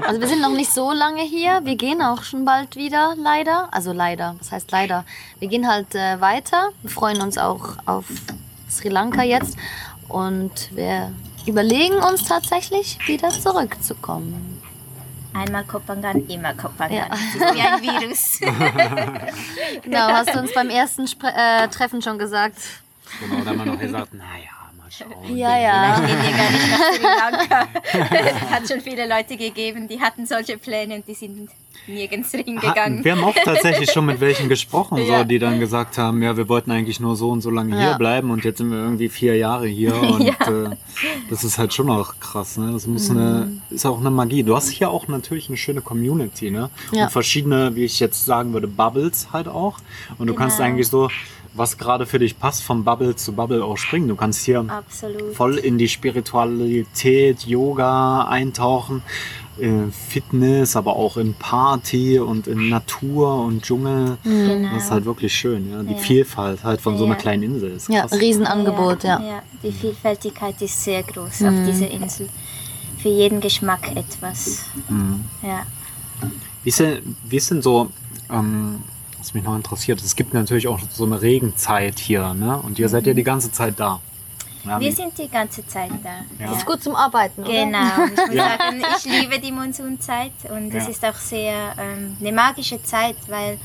Also 0.06 0.20
wir 0.20 0.28
sind 0.28 0.40
noch 0.40 0.50
nicht 0.50 0.72
so 0.72 0.92
lange 0.92 1.22
hier. 1.22 1.60
Wir 1.64 1.76
gehen 1.76 2.00
auch 2.02 2.22
schon 2.22 2.44
bald 2.44 2.76
wieder, 2.76 3.14
leider. 3.16 3.68
Also 3.72 3.92
leider, 3.92 4.36
was 4.38 4.52
heißt 4.52 4.70
leider? 4.70 5.04
Wir 5.38 5.48
gehen 5.48 5.66
halt 5.68 5.94
äh, 5.94 6.20
weiter. 6.20 6.70
Wir 6.82 6.90
freuen 6.90 7.20
uns 7.20 7.36
auch 7.38 7.76
auf 7.86 8.04
Sri 8.70 8.88
Lanka 8.88 9.22
jetzt. 9.22 9.56
Und 10.08 10.74
wir 10.74 11.12
überlegen 11.46 11.96
uns 11.96 12.24
tatsächlich, 12.24 12.98
wieder 13.06 13.28
zurückzukommen. 13.30 14.60
Einmal 15.34 15.64
Kopangan, 15.64 16.26
immer 16.28 16.54
Kopangan. 16.54 16.92
Ja. 16.96 17.08
Das 17.08 17.20
ist 17.20 17.54
wie 17.54 17.60
ein 17.60 17.82
Virus. 17.82 18.40
Genau, 19.82 20.08
hast 20.08 20.34
du 20.34 20.38
uns 20.38 20.54
beim 20.54 20.70
ersten 20.70 21.06
Spre 21.08 21.32
äh, 21.34 21.68
Treffen 21.68 22.00
schon 22.00 22.18
gesagt. 22.18 22.56
Genau, 23.20 23.42
da 23.42 23.50
haben 23.50 23.58
wir 23.58 23.66
noch 23.66 23.78
gesagt, 23.78 24.14
naja, 24.14 24.53
schauen. 24.98 25.36
Ja, 25.36 25.58
ja. 25.58 25.94
Vielleicht 25.94 26.22
gehen 26.22 26.32
wir 26.32 26.38
gar 26.38 26.50
nicht 26.50 26.70
nach 26.70 26.92
Sri 26.92 27.48
Lanka. 27.48 27.68
Es 28.44 28.50
hat 28.50 28.68
schon 28.68 28.80
viele 28.80 29.08
Leute 29.08 29.36
gegeben, 29.36 29.88
die 29.88 30.00
hatten 30.00 30.26
solche 30.26 30.58
Pläne 30.58 30.96
und 30.96 31.08
die 31.08 31.14
sind 31.14 31.48
nirgends 31.86 32.30
hingegangen. 32.30 33.04
Wir 33.04 33.12
haben 33.12 33.24
auch 33.24 33.34
tatsächlich 33.44 33.90
schon 33.90 34.06
mit 34.06 34.20
welchen 34.20 34.48
gesprochen, 34.48 34.96
so, 35.04 35.12
Ja. 35.12 35.24
die 35.24 35.38
dann 35.38 35.60
gesagt 35.60 35.98
haben, 35.98 36.22
ja, 36.22 36.34
wir 36.36 36.48
wollten 36.48 36.70
eigentlich 36.70 36.98
nur 37.00 37.14
so 37.16 37.30
und 37.30 37.40
so 37.42 37.50
lange 37.50 37.76
Ja. 37.76 37.88
hier 37.88 37.94
bleiben 37.98 38.30
und 38.30 38.44
jetzt 38.44 38.58
sind 38.58 38.70
wir 38.70 38.78
irgendwie 38.78 39.08
vier 39.10 39.36
Jahre 39.36 39.66
hier 39.66 39.94
und 40.00 40.22
Ja. 40.22 40.32
äh, 40.32 40.76
das 41.28 41.44
ist 41.44 41.58
halt 41.58 41.74
schon 41.74 41.90
auch 41.90 42.14
krass, 42.20 42.56
ne? 42.56 42.70
Das 42.72 42.86
muss 42.86 43.10
eine, 43.10 43.60
ist 43.70 43.84
auch 43.84 44.00
eine 44.00 44.10
Magie. 44.10 44.42
Du 44.44 44.56
hast 44.56 44.70
hier 44.70 44.88
auch 44.90 45.08
natürlich 45.08 45.48
eine 45.48 45.56
schöne 45.58 45.82
Community, 45.82 46.50
ne? 46.50 46.70
Und 46.92 47.10
verschiedene, 47.10 47.74
wie 47.76 47.84
ich 47.84 48.00
jetzt 48.00 48.24
sagen 48.24 48.52
würde, 48.54 48.68
Bubbles 48.68 49.28
halt 49.32 49.48
auch. 49.48 49.78
Und 50.18 50.28
du 50.28 50.34
kannst 50.34 50.56
Genau. 50.58 50.68
eigentlich 50.68 50.88
so, 50.88 51.10
was 51.54 51.78
gerade 51.78 52.04
für 52.06 52.18
dich 52.18 52.38
passt, 52.38 52.62
von 52.62 52.84
Bubble 52.84 53.14
zu 53.16 53.32
Bubble 53.32 53.64
auch 53.64 53.76
springen. 53.76 54.08
Du 54.08 54.16
kannst 54.16 54.44
hier 54.44 54.64
Absolut. 54.68 55.34
voll 55.34 55.56
in 55.58 55.78
die 55.78 55.88
Spiritualität, 55.88 57.42
Yoga 57.46 58.24
eintauchen, 58.24 59.02
äh, 59.60 59.70
Fitness, 60.08 60.74
aber 60.74 60.96
auch 60.96 61.16
in 61.16 61.34
Party 61.34 62.18
und 62.18 62.46
in 62.48 62.68
Natur 62.70 63.44
und 63.44 63.62
Dschungel. 63.62 64.18
Genau. 64.24 64.74
Das 64.74 64.84
ist 64.84 64.90
halt 64.90 65.04
wirklich 65.04 65.32
schön, 65.32 65.70
ja. 65.70 65.82
Die 65.82 65.92
Ja. 65.92 65.98
Vielfalt 65.98 66.64
halt 66.64 66.80
von 66.80 66.98
so 66.98 67.04
einer 67.04 67.14
Ja. 67.14 67.20
kleinen 67.20 67.42
Insel 67.44 67.70
ist 67.70 67.88
Ja, 67.88 68.00
krass. 68.06 68.20
Riesenangebot, 68.20 69.04
ja. 69.04 69.20
ja. 69.20 69.42
Die 69.62 69.70
Vielfältigkeit 69.72 70.60
ist 70.60 70.82
sehr 70.82 71.02
groß 71.04 71.42
auf 71.44 71.54
dieser 71.66 71.90
Insel. 71.90 72.28
Für 72.98 73.10
jeden 73.10 73.40
Geschmack 73.40 73.94
etwas. 73.94 74.64
Mhm. 74.88 75.24
Ja. 75.42 75.62
Wie 76.64 76.68
ist 76.70 76.80
denn, 76.80 77.16
wie 77.28 77.36
ist 77.36 77.50
denn 77.50 77.62
so, 77.62 77.90
ähm, 78.32 78.80
was 79.24 79.32
mich 79.32 79.42
noch 79.42 79.56
interessiert, 79.56 80.00
es 80.02 80.14
gibt 80.16 80.34
natürlich 80.34 80.68
auch 80.68 80.78
so 80.92 81.04
eine 81.04 81.20
Regenzeit 81.22 81.98
hier, 81.98 82.34
ne? 82.34 82.58
Und 82.62 82.78
ihr 82.78 82.88
seid 82.90 83.06
ja 83.06 83.14
die 83.14 83.22
ganze 83.24 83.50
Zeit 83.50 83.74
da. 83.80 84.00
Ja, 84.66 84.78
Wir 84.80 84.92
sind 84.92 85.16
die 85.18 85.28
ganze 85.28 85.66
Zeit 85.66 85.90
da. 86.02 86.44
Ja. 86.44 86.52
Ist 86.52 86.66
gut 86.66 86.82
zum 86.82 86.94
Arbeiten, 86.94 87.42
oder? 87.42 87.50
Genau. 87.50 88.04
Ich 88.04 88.10
muss 88.10 88.20
Ja. 88.34 88.48
sagen, 88.58 88.82
ich 88.98 89.04
liebe 89.04 89.38
die 89.38 89.52
Monsunzeit 89.52 90.32
und 90.50 90.74
es 90.74 90.84
Ja. 90.84 90.90
ist 90.90 91.04
auch 91.04 91.14
sehr 91.16 91.74
ähm, 91.78 92.16
eine 92.20 92.32
magische 92.32 92.82
Zeit, 92.82 93.16
weil 93.28 93.58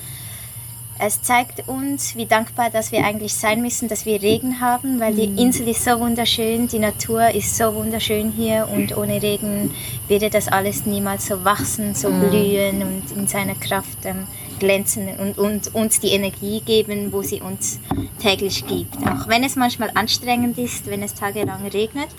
es 1.01 1.21
zeigt 1.21 1.67
uns, 1.67 2.15
wie 2.15 2.25
dankbar, 2.25 2.69
dass 2.69 2.91
wir 2.91 3.05
eigentlich 3.05 3.33
sein 3.33 3.61
müssen, 3.61 3.87
dass 3.89 4.05
wir 4.05 4.21
Regen 4.21 4.59
haben, 4.61 4.99
weil 4.99 5.13
die 5.15 5.41
Insel 5.41 5.67
ist 5.69 5.83
so 5.85 5.97
wunderschön, 5.99 6.67
die 6.67 6.79
Natur 6.79 7.29
ist 7.33 7.55
so 7.55 7.73
wunderschön 7.75 8.31
hier 8.31 8.67
und 8.73 8.95
ohne 8.97 9.21
Regen 9.21 9.73
würde 10.09 10.29
das 10.29 10.47
alles 10.49 10.85
niemals 10.85 11.27
so 11.27 11.43
wachsen, 11.45 11.95
so 11.95 12.09
blühen 12.09 12.81
und 12.81 13.03
in 13.15 13.27
seiner 13.27 13.55
Kraft 13.55 13.97
ähm, 14.05 14.27
glänzen 14.59 15.07
und, 15.17 15.37
und 15.37 15.73
uns 15.73 15.99
die 15.99 16.09
Energie 16.09 16.61
geben, 16.61 17.11
wo 17.11 17.21
sie 17.21 17.41
uns 17.41 17.79
täglich 18.21 18.65
gibt. 18.67 18.97
Auch 18.97 19.27
wenn 19.27 19.43
es 19.43 19.55
manchmal 19.55 19.91
anstrengend 19.93 20.57
ist, 20.57 20.87
wenn 20.87 21.01
es 21.01 21.13
tagelang 21.13 21.65
regnet 21.67 22.09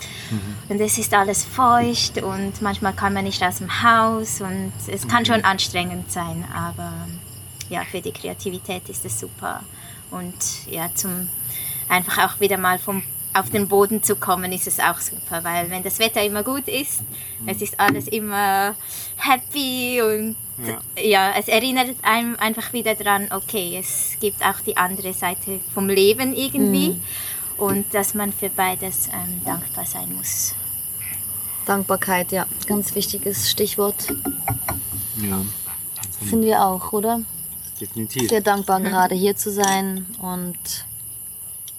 und 0.69 0.81
es 0.81 0.97
ist 0.97 1.13
alles 1.13 1.45
feucht 1.45 2.21
und 2.21 2.61
manchmal 2.61 2.93
kann 2.93 3.13
man 3.13 3.23
nicht 3.23 3.41
aus 3.43 3.57
dem 3.57 3.83
Haus 3.83 4.41
und 4.41 4.73
es 4.87 5.07
kann 5.07 5.25
schon 5.25 5.43
anstrengend 5.43 6.11
sein, 6.11 6.43
aber 6.53 6.91
ja, 7.69 7.83
für 7.89 8.01
die 8.01 8.11
Kreativität 8.11 8.89
ist 8.89 9.05
es 9.05 9.19
super. 9.19 9.61
Und 10.11 10.35
ja, 10.69 10.89
zum 10.93 11.29
einfach 11.87 12.25
auch 12.25 12.39
wieder 12.39 12.57
mal 12.57 12.79
vom, 12.79 13.03
auf 13.33 13.49
den 13.49 13.67
Boden 13.67 14.03
zu 14.03 14.15
kommen, 14.15 14.51
ist 14.51 14.67
es 14.67 14.79
auch 14.79 14.99
super, 14.99 15.43
weil 15.43 15.69
wenn 15.69 15.83
das 15.83 15.99
Wetter 15.99 16.23
immer 16.23 16.43
gut 16.43 16.67
ist, 16.67 17.01
es 17.45 17.61
ist 17.61 17.79
alles 17.79 18.07
immer 18.07 18.75
happy 19.17 20.01
und 20.01 20.35
ja. 21.01 21.33
es 21.37 21.47
erinnert 21.47 21.95
einem 22.03 22.35
einfach 22.37 22.73
wieder 22.73 22.95
dran, 22.95 23.27
okay, 23.31 23.77
es 23.79 24.17
gibt 24.19 24.43
auch 24.45 24.59
die 24.65 24.77
andere 24.77 25.13
Seite 25.13 25.59
vom 25.73 25.89
Leben 25.89 26.35
irgendwie 26.35 26.99
und 27.57 27.93
dass 27.93 28.13
man 28.13 28.33
für 28.33 28.49
beides 28.49 29.07
ähm, 29.07 29.41
dankbar 29.45 29.85
sein 29.85 30.13
muss. 30.15 30.55
Dankbarkeit, 31.65 32.31
ja. 32.31 32.45
Ganz 32.67 32.95
wichtiges 32.95 33.49
Stichwort. 33.49 34.07
Ja, 35.21 35.45
Sind 36.27 36.43
wir 36.43 36.61
auch, 36.61 36.91
oder? 36.91 37.21
definitiv. 37.81 38.29
Sehr 38.29 38.41
dankbar, 38.41 38.79
gerade 38.79 39.15
hier 39.15 39.35
zu 39.35 39.51
sein. 39.51 40.05
Und 40.19 40.57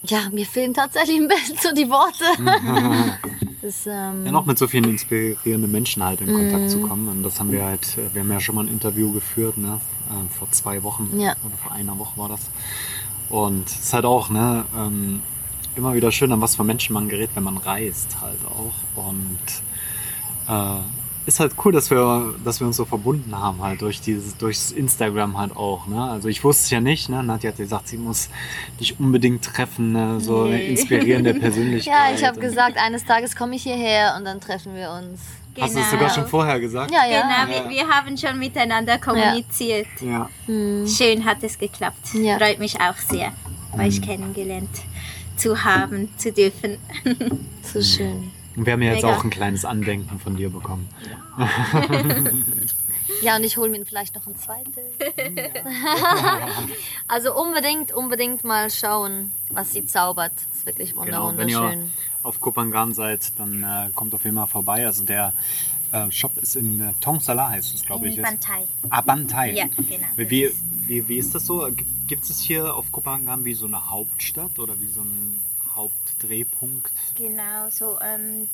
ja, 0.07 0.29
mir 0.33 0.47
fehlen 0.47 0.75
tatsächlich 0.75 1.17
ein 1.21 1.29
bisschen 1.29 1.57
so 1.61 1.73
die 1.75 1.89
Worte. 1.89 2.25
das, 3.63 3.87
ähm, 3.87 4.25
Ja, 4.27 4.33
noch 4.33 4.47
mit 4.47 4.59
so 4.59 4.67
vielen 4.67 4.85
inspirierenden 4.85 5.71
Menschen 5.71 6.03
halt 6.03 6.21
in 6.21 6.33
Kontakt 6.33 6.71
zu 6.71 6.81
kommen. 6.81 7.09
Und 7.09 7.23
das 7.23 7.39
haben 7.39 7.53
wir 7.53 7.65
halt, 7.65 7.97
äh, 7.99 8.13
wir 8.15 8.23
haben 8.23 8.31
ja 8.33 8.41
schon 8.41 8.55
mal 8.57 8.65
ein 8.65 8.69
Interview 8.73 9.13
geführt, 9.13 9.59
ne? 9.59 9.81
äh, 10.11 10.39
vor 10.39 10.51
zwei 10.51 10.83
Wochen 10.83 11.19
Ja. 11.21 11.33
oder 11.45 11.57
vor 11.63 11.73
einer 11.73 11.99
Woche 11.99 12.17
war 12.19 12.29
das. 12.29 12.41
Und 13.29 13.67
es 13.69 13.79
ist 13.79 13.93
halt 13.95 14.05
auch, 14.05 14.29
ne, 14.29 14.65
ähm, 14.77 15.23
immer 15.77 15.95
wieder 15.95 16.13
schön, 16.13 16.33
an 16.33 16.41
was 16.41 16.57
für 16.57 16.65
Menschen 16.65 16.93
man 16.93 17.09
gerät, 17.09 17.31
wenn 17.35 17.45
man 17.45 17.57
reist 17.57 18.17
halt 18.21 18.41
auch. 18.45 18.75
Und 19.09 19.39
äh, 20.49 20.81
ist 21.27 21.41
halt 21.41 21.53
cool, 21.65 21.73
dass 21.73 21.91
wir, 21.91 22.35
dass 22.45 22.61
wir 22.61 22.67
uns 22.67 22.77
so 22.77 22.85
verbunden 22.85 23.39
haben 23.39 23.63
halt 23.63 23.81
durch 23.81 24.01
dieses, 24.01 24.37
durchs 24.37 24.73
Instagram 24.73 25.39
halt 25.39 25.57
auch. 25.57 25.87
Ne? 25.87 26.03
Also 26.03 26.29
ich 26.29 26.43
wusste 26.43 26.65
es 26.65 26.71
ja 26.71 26.81
nicht, 26.81 27.09
ne? 27.09 27.23
Nadja 27.23 27.51
hat 27.51 27.57
gesagt, 27.59 27.89
sie 27.89 27.97
muss 27.97 28.29
dich 28.81 28.99
unbedingt 28.99 29.45
treffen, 29.45 29.93
ne? 29.93 30.21
so 30.21 30.43
eine 30.43 30.57
Nee. 30.57 30.69
inspirierende 30.71 31.35
Persönlichkeit. 31.35 31.95
ja, 32.11 32.15
ich 32.15 32.25
habe 32.25 32.41
gesagt, 32.41 32.77
eines 32.77 33.05
Tages 33.05 33.37
komme 33.37 33.55
ich 33.57 33.63
hierher 33.63 34.15
und 34.19 34.25
dann 34.25 34.41
treffen 34.41 34.75
wir 34.75 34.91
uns. 34.91 35.21
Hast 35.61 35.75
du 35.77 35.81
es 35.81 35.91
sogar 35.91 36.09
schon 36.09 36.27
vorher 36.27 36.59
gesagt? 36.59 36.91
Ja, 36.91 37.05
ja. 37.07 37.21
Genau, 37.47 37.69
wir, 37.69 37.71
wir 37.71 37.87
haben 37.89 38.17
schon 38.17 38.39
miteinander 38.39 38.97
kommuniziert. 38.99 39.87
Ja. 40.01 40.29
Schön 40.47 41.25
hat 41.27 41.43
es 41.43 41.59
geklappt. 41.59 42.15
Ja. 42.15 42.39
Freut 42.39 42.59
mich 42.59 42.81
auch 42.81 42.97
sehr, 42.97 43.33
euch 43.79 44.01
kennengelernt 44.01 44.71
zu 45.37 45.63
haben, 45.63 46.09
zu 46.17 46.33
dürfen. 46.33 46.79
So 47.63 47.81
schön. 47.81 48.31
Und 48.57 48.67
wir 48.67 48.73
haben 48.75 48.83
ja 48.83 48.93
jetzt 48.93 49.03
Mega. 49.03 49.17
auch 49.17 49.25
ein 49.25 49.31
kleines 49.31 49.65
Andenken 49.65 50.19
von 50.21 50.37
dir 50.37 50.51
bekommen. 50.51 50.89
Ja, 53.23 53.37
und 53.37 53.45
ich 53.45 53.57
hole 53.57 53.71
mir 53.71 53.85
vielleicht 53.87 54.15
noch 54.15 54.27
ein 54.27 54.37
zweites. 54.37 54.73
also 57.09 57.35
unbedingt, 57.41 57.93
unbedingt 57.93 58.45
mal 58.45 58.71
schauen, 58.71 59.33
was 59.51 59.73
sie 59.73 59.87
zaubert. 59.87 60.33
ist 60.53 60.67
wirklich 60.67 60.97
wunder- 60.97 61.13
Genau, 61.13 61.37
wenn 61.37 61.49
ihr 61.49 61.59
wunderschön. 61.59 61.93
auf 62.23 62.41
Kopangan 62.41 62.95
seid, 62.95 63.33
dann 63.39 63.63
äh, 63.63 63.91
kommt 63.95 64.15
auf 64.15 64.25
jeden 64.25 64.37
Fall 64.37 64.47
vorbei. 64.47 64.87
Also 64.87 65.05
der 65.05 65.33
äh, 65.93 66.11
Shop 66.11 66.37
ist 66.39 66.57
in 66.57 66.81
äh, 66.81 66.93
Tongsala, 67.01 67.51
heißt 67.51 67.75
es, 67.75 67.85
glaube 67.85 68.09
ich. 68.09 68.17
In 68.17 68.23
Bantai. 68.23 68.67
Ah, 68.91 69.01
Bantai. 69.01 69.53
Ja, 69.53 69.65
genau. 69.77 70.07
Wie, 70.17 70.51
wie, 70.87 71.09
wie 71.09 71.17
ist 71.19 71.35
das 71.35 71.47
so? 71.47 71.69
Gibt 72.09 72.29
es 72.29 72.41
hier 72.41 72.75
auf 72.75 72.91
Kopangan 72.93 73.45
wie 73.45 73.55
so 73.55 73.67
eine 73.67 73.91
Hauptstadt 73.91 74.59
oder 74.59 74.81
wie 74.81 74.89
so 74.89 75.01
ein 75.03 75.41
Hauptdrehpunkt? 75.75 76.93
Genau, 77.17 77.71
so, 77.71 77.99
ähm, 78.01 78.49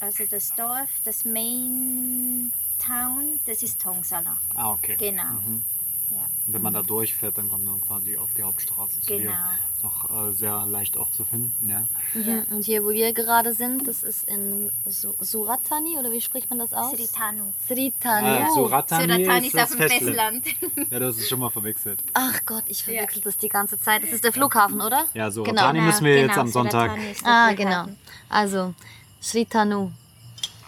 also 0.00 0.24
das 0.26 0.50
Dorf, 0.54 0.90
das 1.04 1.24
Main 1.24 2.52
Town, 2.78 3.40
das 3.46 3.62
ist 3.62 3.80
Tongsala. 3.80 4.38
Ah, 4.54 4.72
okay. 4.72 4.96
Genau. 4.96 5.32
Mhm. 5.32 5.64
Ja. 6.12 6.26
Und 6.46 6.54
wenn 6.54 6.62
man 6.62 6.74
da 6.74 6.82
durchfährt, 6.82 7.38
dann 7.38 7.48
kommt 7.50 7.64
man 7.64 7.80
quasi 7.80 8.16
auf 8.16 8.28
die 8.36 8.42
Hauptstraße 8.42 9.00
zu 9.00 9.06
dir. 9.12 9.18
Genau. 9.18 9.32
Ist 9.74 9.82
noch 9.84 10.28
äh, 10.28 10.32
sehr 10.32 10.66
leicht 10.66 10.96
auch 10.96 11.10
zu 11.10 11.24
finden, 11.24 11.68
ja. 11.68 11.84
Mhm. 12.14 12.44
Und 12.50 12.64
hier, 12.64 12.84
wo 12.84 12.90
wir 12.90 13.12
gerade 13.12 13.54
sind, 13.54 13.86
das 13.88 14.02
ist 14.02 14.28
in 14.28 14.70
Su 14.86 15.12
Suratani, 15.20 15.96
oder 15.98 16.12
wie 16.12 16.20
spricht 16.20 16.50
man 16.50 16.58
das 16.58 16.72
aus? 16.72 16.92
Sritanu. 16.92 17.44
Sritani. 17.66 18.26
Ah, 18.28 18.46
Oh. 18.50 18.54
Suratani, 18.66 19.14
Suratani 19.24 19.46
ist 19.46 19.54
ist 19.54 19.62
auf 19.62 19.70
dem 19.70 19.88
Festland. 19.88 20.46
Ja, 20.90 20.98
das 20.98 21.16
ist 21.18 21.28
schon 21.28 21.40
mal 21.40 21.50
verwechselt. 21.50 22.00
Ach 22.14 22.40
Gott, 22.44 22.64
ich 22.66 22.84
verwechsel 22.84 23.22
das 23.22 23.36
die 23.38 23.48
ganze 23.48 23.80
Zeit. 23.80 24.02
Das 24.02 24.10
ist 24.10 24.22
der 24.24 24.32
Flughafen, 24.32 24.80
oder? 24.80 25.06
Ja, 25.14 25.30
so 25.30 25.42
Genau. 25.44 25.72
Müssen 25.72 26.04
wir 26.04 26.16
jetzt 26.20 26.36
am 26.38 26.48
Sonntag. 26.48 26.90
Suratani 26.90 27.14
Ah, 27.24 27.52
genau. 27.54 27.86
Also, 28.28 28.74
Sritanu. 29.20 29.90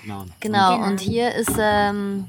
Genau. 0.02 0.24
Genau, 0.40 0.74
Genau. 0.76 0.86
und 0.86 1.00
hier 1.00 1.34
ist 1.34 1.52
ähm, 1.58 2.26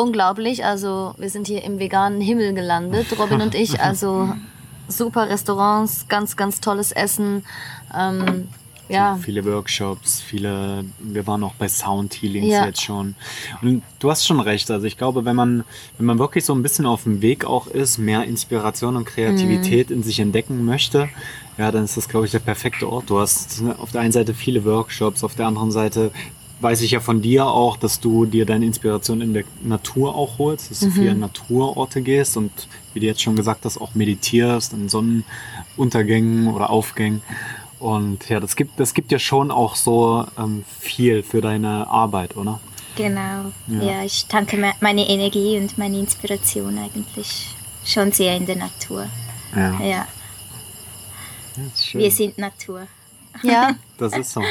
unglaublich. 0.00 0.64
Also, 0.64 1.14
wir 1.18 1.30
sind 1.30 1.46
hier 1.46 1.62
im 1.64 1.78
veganen 1.78 2.20
Himmel 2.20 2.54
gelandet, 2.54 3.06
Robin 3.18 3.40
und 3.40 3.54
ich. 3.54 3.80
Also, 3.80 4.32
super 4.88 5.28
Restaurants, 5.28 6.06
ganz, 6.08 6.36
ganz 6.36 6.60
tolles 6.60 6.92
Essen. 6.92 7.44
Ähm, 7.96 8.48
ja, 8.90 9.18
Viele 9.22 9.44
Workshops, 9.44 10.20
viele, 10.20 10.84
wir 10.98 11.24
waren 11.28 11.44
auch 11.44 11.54
bei 11.54 11.68
Sound 11.68 12.12
Healings 12.14 12.48
Ja. 12.48 12.66
jetzt 12.66 12.82
schon. 12.82 13.14
Und 13.62 13.82
du 14.00 14.10
hast 14.10 14.26
schon 14.26 14.40
recht. 14.40 14.68
Also 14.68 14.86
ich 14.86 14.98
glaube, 14.98 15.24
wenn 15.24 15.36
man, 15.36 15.64
wenn 15.96 16.06
man 16.06 16.18
wirklich 16.18 16.44
so 16.44 16.52
ein 16.56 16.62
bisschen 16.62 16.86
auf 16.86 17.04
dem 17.04 17.22
Weg 17.22 17.44
auch 17.44 17.68
ist, 17.68 17.98
mehr 17.98 18.24
Inspiration 18.24 18.96
und 18.96 19.04
Kreativität 19.04 19.92
in 19.92 20.02
sich 20.02 20.18
entdecken 20.18 20.64
möchte, 20.64 21.08
ja, 21.56 21.70
dann 21.70 21.84
ist 21.84 21.96
das, 21.96 22.08
glaube 22.08 22.26
ich, 22.26 22.32
der 22.32 22.40
perfekte 22.40 22.90
Ort. 22.90 23.08
Du 23.10 23.20
hast 23.20 23.60
ne, 23.62 23.78
auf 23.78 23.92
der 23.92 24.00
einen 24.00 24.12
Seite 24.12 24.34
viele 24.34 24.64
Workshops, 24.64 25.22
auf 25.22 25.36
der 25.36 25.46
anderen 25.46 25.70
Seite 25.70 26.10
weiß 26.60 26.82
ich 26.82 26.90
ja 26.92 27.00
von 27.00 27.22
dir 27.22 27.46
auch, 27.46 27.76
dass 27.76 28.00
du 28.00 28.26
dir 28.26 28.44
deine 28.46 28.66
Inspiration 28.66 29.20
in 29.20 29.32
der 29.34 29.44
Natur 29.62 30.14
auch 30.14 30.38
holst, 30.38 30.70
dass 30.70 30.80
du 30.80 30.90
viel 30.90 31.10
an 31.10 31.20
Naturorte 31.20 32.02
gehst 32.02 32.36
und 32.36 32.50
wie 32.92 33.00
du 33.00 33.06
jetzt 33.06 33.22
schon 33.22 33.34
gesagt 33.36 33.64
hast, 33.64 33.80
auch 33.80 33.94
meditierst 33.94 34.72
in 34.74 34.88
Sonnenuntergängen 34.88 36.48
oder 36.48 36.70
Aufgängen. 36.70 37.22
Und 37.78 38.28
ja, 38.28 38.40
das 38.40 38.56
gibt, 38.56 38.78
das 38.78 38.92
gibt 38.92 39.10
ja 39.10 39.18
schon 39.18 39.50
auch 39.50 39.74
so 39.74 40.26
ähm, 40.38 40.64
viel 40.78 41.22
für 41.22 41.40
deine 41.40 41.88
Arbeit, 41.88 42.36
oder? 42.36 42.60
Genau. 42.96 43.52
Ja. 43.68 43.82
Ja. 43.82 44.04
ich 44.04 44.26
tanke 44.26 44.58
me- 44.58 44.74
meine 44.80 45.08
Energie 45.08 45.56
und 45.56 45.78
meine 45.78 45.98
Inspiration 45.98 46.76
eigentlich 46.78 47.54
schon 47.86 48.12
sehr 48.12 48.36
in 48.36 48.44
der 48.44 48.56
Natur. 48.56 49.06
Ja, 49.56 49.80
Ja, 49.80 50.06
das 51.56 51.66
ist 51.74 51.86
schön. 51.86 52.00
wir 52.02 52.10
sind 52.10 52.36
Natur. 52.36 52.86
ja, 53.42 53.74
Das 53.98 54.14
ist 54.16 54.32
so. 54.32 54.42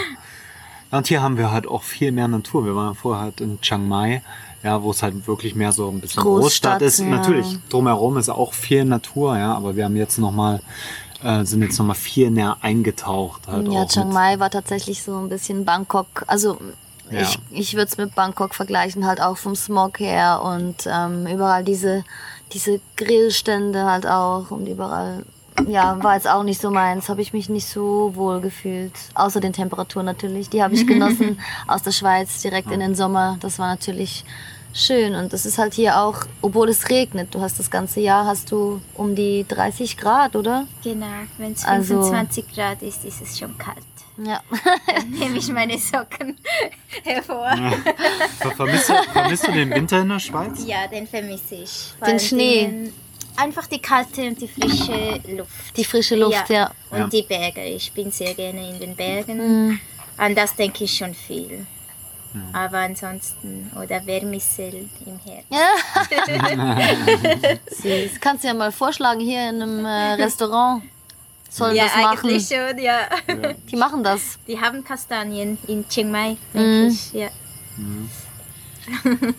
Und 0.91 1.07
hier 1.07 1.21
haben 1.21 1.37
wir 1.37 1.51
halt 1.51 1.67
auch 1.67 1.83
viel 1.83 2.11
mehr 2.11 2.27
Natur. 2.27 2.65
Wir 2.65 2.75
waren 2.75 2.95
vorher 2.95 3.23
halt 3.23 3.41
in 3.41 3.61
Chiang 3.61 3.87
Mai, 3.87 4.23
ja, 4.63 4.81
wo 4.81 4.91
es 4.91 5.03
halt 5.03 5.27
wirklich 5.27 5.53
mehr 5.55 5.71
so 5.71 5.89
ein 5.89 5.99
bisschen 5.99 6.23
Großstadt, 6.23 6.79
Großstadt, 6.79 6.81
ist. 6.81 6.99
ja. 6.99 7.05
Natürlich, 7.05 7.57
drumherum 7.69 8.17
ist 8.17 8.29
auch 8.29 8.53
viel 8.53 8.85
Natur, 8.85 9.37
ja, 9.37 9.53
aber 9.53 9.75
wir 9.75 9.85
haben 9.85 9.95
jetzt 9.95 10.17
nochmal, 10.17 10.61
äh, 11.23 11.45
sind 11.45 11.61
jetzt 11.61 11.77
nochmal 11.77 11.95
viel 11.95 12.31
näher 12.31 12.57
eingetaucht. 12.61 13.47
Halt 13.47 13.67
ja, 13.67 13.83
auch 13.83 13.87
Chiang 13.87 14.11
Mai 14.11 14.39
war 14.39 14.49
tatsächlich 14.49 15.03
so 15.03 15.17
ein 15.17 15.29
bisschen 15.29 15.63
Bangkok. 15.63 16.07
Also, 16.27 16.57
Ja. 17.11 17.21
ich, 17.21 17.39
ich 17.51 17.73
würde 17.75 17.87
es 17.91 17.97
mit 17.97 18.15
Bangkok 18.15 18.55
vergleichen, 18.55 19.05
halt 19.05 19.21
auch 19.21 19.37
vom 19.37 19.55
Smog 19.55 19.99
her 19.99 20.41
und 20.43 20.87
ähm, 20.91 21.27
überall 21.27 21.63
diese, 21.63 22.03
diese 22.51 22.79
Grillstände 22.97 23.85
halt 23.85 24.07
auch 24.07 24.49
und 24.49 24.65
überall. 24.67 25.23
Ja, 25.67 26.01
war 26.03 26.15
jetzt 26.15 26.27
auch 26.27 26.43
nicht 26.43 26.61
so 26.61 26.71
meins, 26.71 27.09
habe 27.09 27.21
ich 27.21 27.33
mich 27.33 27.49
nicht 27.49 27.67
so 27.67 28.11
wohl 28.15 28.39
gefühlt. 28.41 28.93
Außer 29.15 29.39
den 29.39 29.53
Temperaturen 29.53 30.05
natürlich, 30.05 30.49
die 30.49 30.63
habe 30.63 30.73
ich 30.75 30.85
genossen 30.87 31.39
aus 31.67 31.81
der 31.83 31.91
Schweiz 31.91 32.41
direkt 32.41 32.71
in 32.71 32.79
den 32.79 32.95
Sommer. 32.95 33.37
Das 33.41 33.59
war 33.59 33.67
natürlich 33.67 34.23
schön 34.73 35.15
und 35.15 35.33
das 35.33 35.45
ist 35.45 35.57
halt 35.57 35.73
hier 35.73 35.99
auch, 35.99 36.17
obwohl 36.41 36.69
es 36.69 36.89
regnet, 36.89 37.33
du 37.33 37.41
hast 37.41 37.57
das 37.59 37.71
ganze 37.71 37.99
Jahr, 38.01 38.25
hast 38.25 38.51
du 38.51 38.79
um 38.93 39.15
die 39.15 39.43
30 39.47 39.97
Grad, 39.97 40.35
oder? 40.35 40.65
Genau, 40.83 41.07
wenn 41.37 41.53
es 41.53 41.65
Also- 41.65 41.95
25 42.03 42.53
Grad 42.53 42.81
ist, 42.83 43.03
ist 43.03 43.21
es 43.21 43.37
schon 43.39 43.57
kalt. 43.57 43.77
Ja. 44.21 44.41
Dann 44.85 45.09
nehme 45.11 45.37
ich 45.37 45.49
meine 45.51 45.77
Socken 45.77 46.35
hervor. 47.03 47.49
Ver- 48.39 48.51
Vermisst, 48.51 48.89
du, 48.89 48.93
vermisst 49.13 49.47
du 49.47 49.51
den 49.53 49.69
Winter 49.71 50.01
in 50.01 50.09
der 50.09 50.19
Schweiz? 50.19 50.63
Ja, 50.67 50.87
den 50.87 51.07
vermisse 51.07 51.55
ich. 51.55 51.93
Den 52.05 52.19
Schnee. 52.19 52.65
Dingen 52.65 52.93
einfach 53.39 53.67
die 53.67 53.79
kalte 53.79 54.21
und 54.27 54.41
die 54.41 54.47
frische 54.47 55.21
Luft. 55.35 55.77
Die 55.77 55.85
frische 55.85 56.15
Luft, 56.15 56.49
ja. 56.49 56.71
Und 56.91 56.99
Ja. 56.99 57.07
die 57.07 57.23
Berge. 57.23 57.63
Ich 57.63 57.91
bin 57.91 58.11
sehr 58.11 58.33
gerne 58.33 58.69
in 58.69 58.79
den 58.79 58.95
Bergen. 58.95 59.79
An 60.17 60.35
das 60.35 60.55
denke 60.55 60.83
ich 60.83 60.95
schon 60.97 61.13
viel. 61.13 61.65
Aber 62.53 62.77
ansonsten, 62.79 63.71
oder 63.75 64.05
Wärmissel 64.05 64.87
im 65.05 65.19
Herz. 65.25 65.45
Süß. 67.81 68.19
Kannst 68.21 68.43
du 68.43 68.49
ja 68.49 68.53
mal 68.53 68.71
vorschlagen, 68.71 69.19
hier 69.19 69.49
in 69.49 69.61
einem 69.61 69.85
äh, 69.85 70.13
Restaurant 70.23 70.83
sollen 71.49 71.75
ja, 71.75 71.85
das 71.85 71.95
machen. 71.95 72.29
eigentlich 72.29 72.47
schon, 72.47 72.77
ja. 72.77 72.99
Die 73.71 73.75
machen 73.75 74.03
das. 74.03 74.37
Die 74.47 74.59
haben 74.59 74.83
Kastanien 74.83 75.57
in 75.67 75.87
Chiang 75.89 76.11
Mai, 76.11 76.37
denke 76.53 76.87
ich. 76.93 77.13
Ja, 77.13 77.29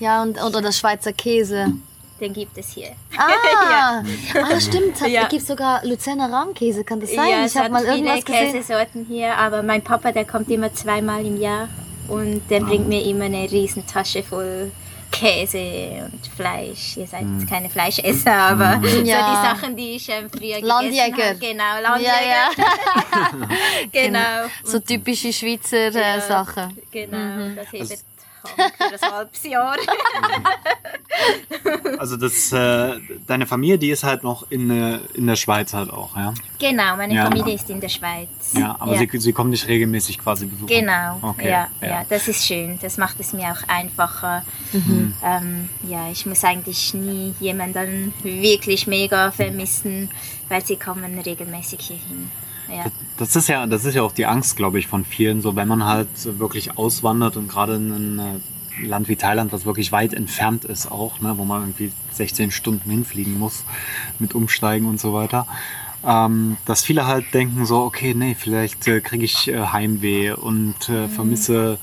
Ja, 0.00 0.22
und, 0.22 0.42
oder 0.42 0.60
das 0.60 0.78
Schweizer 0.78 1.12
Käse. 1.12 1.72
Den 2.20 2.32
gibt 2.32 2.56
es 2.58 2.68
hier. 2.74 2.90
Ah, 3.16 4.02
ah 4.34 4.60
stimmt. 4.60 5.00
Hat, 5.00 5.08
Ja. 5.08 5.26
gibt 5.28 5.46
sogar 5.46 5.84
Luzerner 5.84 6.30
Rahmkäse, 6.32 6.84
kann 6.84 7.00
das 7.00 7.10
sein? 7.12 7.28
Ja, 7.28 7.40
ich 7.40 7.46
es 7.46 7.56
habe 7.56 7.70
mal 7.70 7.82
viele 7.82 7.96
irgendwas 7.96 8.24
gesehen. 8.24 8.52
Käsesorten 8.52 9.06
hier, 9.08 9.34
aber 9.36 9.62
mein 9.62 9.82
Papa, 9.82 10.12
der 10.12 10.24
kommt 10.24 10.48
immer 10.50 10.72
zweimal 10.72 11.24
im 11.24 11.40
Jahr 11.40 11.68
und 12.08 12.42
der 12.50 12.60
bringt 12.60 12.88
mir 12.88 13.02
immer 13.04 13.24
eine 13.26 13.50
riesen 13.50 13.86
Tasche 13.86 14.22
voll 14.22 14.70
Käse 15.12 16.08
und 16.12 16.24
Fleisch. 16.36 16.96
Ihr 16.96 17.06
seid 17.06 17.24
Mm. 17.24 17.44
keine 17.46 17.68
Fleischesser, 17.68 18.32
aber 18.32 18.80
so 18.82 19.00
Ja. 19.02 19.02
die 19.02 19.46
Sachen, 19.48 19.76
die 19.76 19.96
ich 19.96 20.08
ähm, 20.08 20.30
früher 20.30 20.60
Landjäger. 20.60 21.34
gegessen 21.34 21.38
habe. 21.38 21.38
Genau, 21.40 21.74
Ja, 21.74 21.80
Landjäger. 21.80 22.20
ja. 22.26 23.48
Genau. 23.92 24.48
So 24.64 24.78
typische 24.78 25.32
Schweizer 25.32 25.76
äh, 25.94 26.16
Ja, 26.16 26.20
Sache. 26.20 26.68
Genau, 26.92 27.16
Mhm. 27.16 27.56
das 27.56 27.72
hebt 27.72 28.04
für 28.44 28.90
das 28.90 29.02
halbes 29.02 29.42
Jahr. 29.44 29.76
Also 31.98 32.16
das, 32.16 32.50
äh, 32.52 32.98
deine 33.26 33.46
Familie, 33.46 33.76
die 33.78 33.90
ist 33.90 34.04
halt 34.04 34.22
noch 34.22 34.50
in, 34.50 34.70
äh, 34.70 35.00
in 35.14 35.26
der 35.26 35.36
Schweiz 35.36 35.74
halt 35.74 35.90
auch, 35.90 36.16
ja? 36.16 36.32
genau, 36.58 36.96
meine 36.96 37.14
Ja. 37.14 37.24
Familie 37.24 37.54
ist 37.54 37.68
in 37.68 37.80
der 37.80 37.88
Schweiz. 37.90 38.28
Ja, 38.54 38.76
aber 38.78 38.94
ja. 38.94 39.00
Sie, 39.00 39.18
sie 39.18 39.32
kommen 39.32 39.50
nicht 39.50 39.66
regelmäßig 39.68 40.18
quasi 40.18 40.46
besuchen. 40.46 40.68
Genau, 40.68 41.18
Okay, 41.20 41.50
ja, 41.50 41.68
ja. 41.82 41.88
ja. 41.88 42.04
das 42.08 42.28
ist 42.28 42.46
schön. 42.46 42.78
Das 42.80 42.96
macht 42.96 43.20
es 43.20 43.32
mir 43.32 43.48
auch 43.52 43.68
einfacher. 43.68 44.44
Mhm. 44.72 45.14
Ähm, 45.22 45.68
ja, 45.88 46.10
ich 46.10 46.24
muss 46.24 46.42
eigentlich 46.44 46.94
nie 46.94 47.34
jemanden 47.40 48.14
wirklich 48.22 48.86
mega 48.86 49.30
vermissen, 49.30 50.10
weil 50.48 50.64
sie 50.64 50.76
kommen 50.76 51.18
regelmäßig 51.18 51.80
hierhin. 51.80 52.30
Ja, 52.70 52.86
Das 53.18 53.36
ist 53.36 53.48
ja, 53.48 53.66
das 53.66 53.84
ist 53.84 53.94
ja 53.94 54.02
auch 54.02 54.12
die 54.12 54.26
Angst, 54.26 54.56
glaube 54.56 54.78
ich, 54.78 54.86
von 54.86 55.04
vielen, 55.04 55.42
so 55.42 55.56
wenn 55.56 55.68
man 55.68 55.84
halt 55.84 56.08
wirklich 56.38 56.78
auswandert 56.78 57.36
und 57.36 57.48
gerade 57.48 57.76
in 57.76 57.90
ein 57.90 58.18
äh, 58.18 58.86
Land 58.86 59.08
wie 59.08 59.16
Thailand, 59.16 59.52
was 59.52 59.66
wirklich 59.66 59.92
weit 59.92 60.14
entfernt 60.14 60.64
ist 60.64 60.90
auch, 60.90 61.20
ne, 61.20 61.36
wo 61.36 61.44
man 61.44 61.62
irgendwie 61.62 61.92
16 62.12 62.50
Stunden 62.50 62.90
hinfliegen 62.90 63.38
muss 63.38 63.64
mit 64.18 64.34
Umsteigen 64.34 64.88
und 64.88 65.00
so 65.00 65.12
weiter. 65.12 65.46
Ähm, 66.04 66.56
dass 66.64 66.82
viele 66.82 67.06
halt 67.06 67.34
denken 67.34 67.66
so, 67.66 67.82
okay, 67.82 68.14
nee, 68.14 68.34
vielleicht 68.38 68.88
äh, 68.88 69.00
kriege 69.00 69.24
ich 69.24 69.48
äh, 69.48 69.66
Heimweh 69.66 70.32
und 70.32 70.88
äh, 70.88 71.08
vermisse 71.08 71.78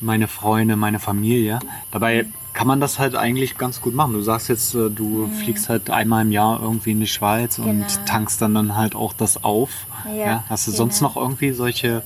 meine 0.00 0.28
Freunde, 0.28 0.76
meine 0.76 1.00
Familie. 1.00 1.58
Dabei 1.90 2.26
kann 2.52 2.66
man 2.66 2.80
das 2.80 2.98
halt 2.98 3.14
eigentlich 3.16 3.56
ganz 3.56 3.80
gut 3.80 3.94
machen. 3.94 4.12
Du 4.12 4.20
sagst 4.20 4.48
jetzt, 4.48 4.74
äh, 4.74 4.90
du 4.90 5.28
fliegst 5.42 5.68
halt 5.68 5.90
einmal 5.90 6.22
im 6.22 6.32
Jahr 6.32 6.60
irgendwie 6.62 6.90
in 6.92 7.00
die 7.00 7.06
Schweiz 7.06 7.58
und 7.58 7.64
Genau. 7.66 7.86
tankst 8.06 8.40
dann 8.42 8.54
dann 8.54 8.76
halt 8.76 8.94
auch 8.94 9.12
das 9.12 9.42
auf. 9.44 9.70
Ja, 10.16 10.44
Hast 10.48 10.66
du 10.66 10.70
sonst 10.72 10.98
genau. 10.98 11.10
noch 11.10 11.16
irgendwie 11.16 11.52
solche 11.52 12.02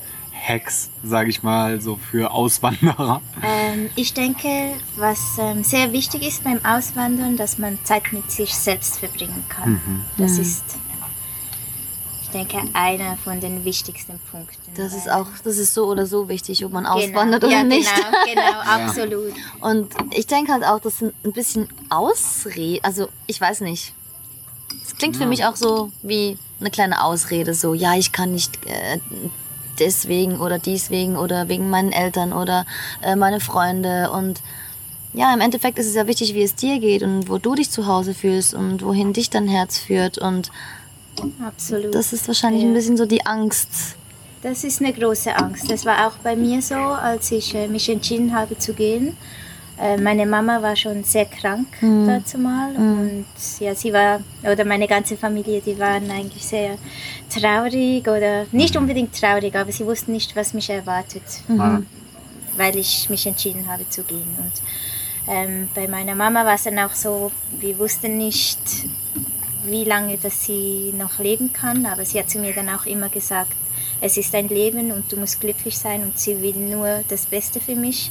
Hacks, 0.47 0.91
sage 1.03 1.31
ich 1.31 1.43
mal, 1.43 1.81
so 1.81 1.97
für 1.97 2.31
Auswanderer? 2.31 3.21
ähm, 3.43 3.89
ich 3.97 4.15
denke, 4.15 4.49
was 4.97 5.19
ähm, 5.41 5.65
sehr 5.65 5.93
wichtig 5.93 6.23
ist 6.23 6.45
beim 6.45 6.61
Auswandern, 6.65 7.37
dass 7.37 7.59
man 7.59 7.79
Zeit 7.85 8.13
mit 8.13 8.31
sich 8.31 8.55
selbst 8.55 8.99
verbringen 8.99 9.43
kann. 9.49 9.73
Mhm. 9.73 10.05
Das 10.19 10.39
ist, 10.39 10.63
ich 12.27 12.33
denke, 12.33 12.59
einer 12.73 13.17
von 13.17 13.41
den 13.41 13.65
wichtigsten 13.65 14.19
Punkten. 14.31 14.57
Das 14.77 14.93
ist 14.95 15.09
auch, 15.09 15.27
das 15.45 15.59
ist 15.59 15.75
so 15.75 15.87
oder 15.87 16.07
so 16.07 16.29
wichtig, 16.29 16.65
ob 16.65 16.73
man 16.73 16.85
Genau. 16.85 16.97
auswandert 16.97 17.45
oder 17.45 17.53
ja, 17.53 17.63
nicht. 17.63 17.89
Genau, 17.95 18.43
genau, 18.43 18.61
absolut. 18.65 19.33
Und 19.61 19.95
ich 20.13 20.27
denke 20.27 20.53
halt 20.53 20.65
auch, 20.65 20.81
das 20.81 20.99
sind 20.99 21.15
ein 21.25 21.33
bisschen 21.33 21.69
Ausrede. 21.89 22.83
Also, 22.85 23.09
ich 23.27 23.41
weiß 23.41 23.61
nicht. 23.61 23.95
Es 24.85 24.97
klingt 24.97 25.17
für 25.17 25.27
mich 25.27 25.45
auch 25.45 25.57
so 25.57 25.93
wie 26.03 26.37
eine 26.59 26.71
kleine 26.71 27.05
Ausrede. 27.05 27.55
So, 27.55 27.75
ja, 27.75 27.95
ich 27.95 28.11
kann 28.13 28.33
nicht 28.33 28.59
äh, 28.67 28.99
deswegen 29.79 30.41
oder 30.41 30.59
deswegen 30.59 31.17
oder 31.17 31.49
wegen 31.49 31.71
meinen 31.71 31.93
Eltern 31.93 32.33
oder 32.33 32.67
äh, 33.03 33.15
meine 33.15 33.39
Freunde. 33.41 34.11
Und 34.11 34.43
ja, 35.13 35.33
im 35.33 35.41
Endeffekt 35.41 35.79
ist 35.79 35.87
es 35.87 35.95
ja 35.95 36.07
wichtig, 36.09 36.35
wie 36.35 36.43
es 36.43 36.57
dir 36.57 36.81
geht 36.81 37.03
und 37.03 37.29
wo 37.29 37.39
du 37.39 37.55
dich 37.55 37.71
zu 37.71 37.87
Hause 37.87 38.15
fühlst 38.15 38.53
und 38.53 38.83
wohin 38.83 39.13
dich 39.13 39.31
dein 39.31 39.47
Herz 39.49 39.79
führt. 39.79 40.19
Und 40.19 40.51
Absolut. 41.45 41.95
das 41.95 42.13
ist 42.13 42.27
wahrscheinlich 42.29 42.63
Ja. 42.63 42.69
ein 42.69 42.75
bisschen 42.75 42.97
so 42.97 43.07
die 43.07 43.25
Angst. 43.27 43.97
Das 44.43 44.63
ist 44.65 44.81
eine 44.81 44.93
große 44.93 45.35
Angst. 45.35 45.71
Das 45.71 45.85
war 45.85 46.07
auch 46.07 46.17
bei 46.19 46.37
mir 46.37 46.61
so, 46.63 46.75
als 46.75 47.33
ich 47.33 47.55
äh, 47.55 47.67
mich 47.69 47.89
entschieden 47.89 48.35
habe 48.35 48.57
zu 48.59 48.75
gehen. 48.75 49.17
Äh, 49.79 49.99
meine 49.99 50.25
Mama 50.25 50.63
war 50.63 50.75
schon 50.77 51.05
sehr 51.05 51.27
krank 51.27 51.67
dazu 51.83 52.39
mal 52.39 52.75
und 52.77 53.27
ja, 53.61 53.75
sie 53.75 53.93
war, 53.93 54.21
oder 54.43 54.65
meine 54.65 54.87
ganze 54.87 55.19
Familie, 55.19 55.61
die 55.61 55.79
waren 55.79 56.11
eigentlich 56.11 56.47
sehr 56.47 56.79
traurig 57.29 58.09
oder 58.09 58.47
nicht 58.53 58.75
unbedingt 58.77 59.19
traurig, 59.21 59.55
aber 59.55 59.71
sie 59.73 59.85
wussten 59.85 60.13
nicht, 60.13 60.35
was 60.35 60.55
mich 60.55 60.71
erwartet, 60.71 61.25
Ja. 61.49 61.83
weil 62.57 62.77
ich 62.79 63.11
mich 63.11 63.27
entschieden 63.27 63.67
habe 63.71 63.87
zu 63.91 64.03
gehen. 64.05 64.29
Und 64.39 64.53
ähm, 65.29 65.69
bei 65.75 65.87
meiner 65.89 66.15
Mama 66.15 66.47
war 66.47 66.55
es 66.55 66.63
dann 66.63 66.79
auch 66.79 66.95
so, 66.95 67.31
wir 67.59 67.79
wussten 67.79 68.17
nicht, 68.17 68.59
wie 69.67 69.85
lange 69.85 70.19
dass 70.19 70.45
sie 70.45 70.93
noch 70.97 71.19
leben 71.19 71.53
kann, 71.53 71.87
aber 71.87 72.05
sie 72.05 72.19
hat 72.19 72.31
zu 72.31 72.39
mir 72.39 72.55
dann 72.55 72.69
auch 72.69 72.87
immer 72.87 73.09
gesagt, 73.09 73.53
es 74.01 74.17
ist 74.17 74.35
ein 74.35 74.49
Leben 74.49 74.93
und 74.93 75.11
du 75.11 75.17
musst 75.17 75.41
glücklich 75.41 75.79
sein 75.79 76.03
und 76.03 76.19
sie 76.19 76.41
will 76.43 76.57
nur 76.57 77.03
das 77.09 77.27
Beste 77.27 77.61
für 77.61 77.77
mich. 77.77 78.11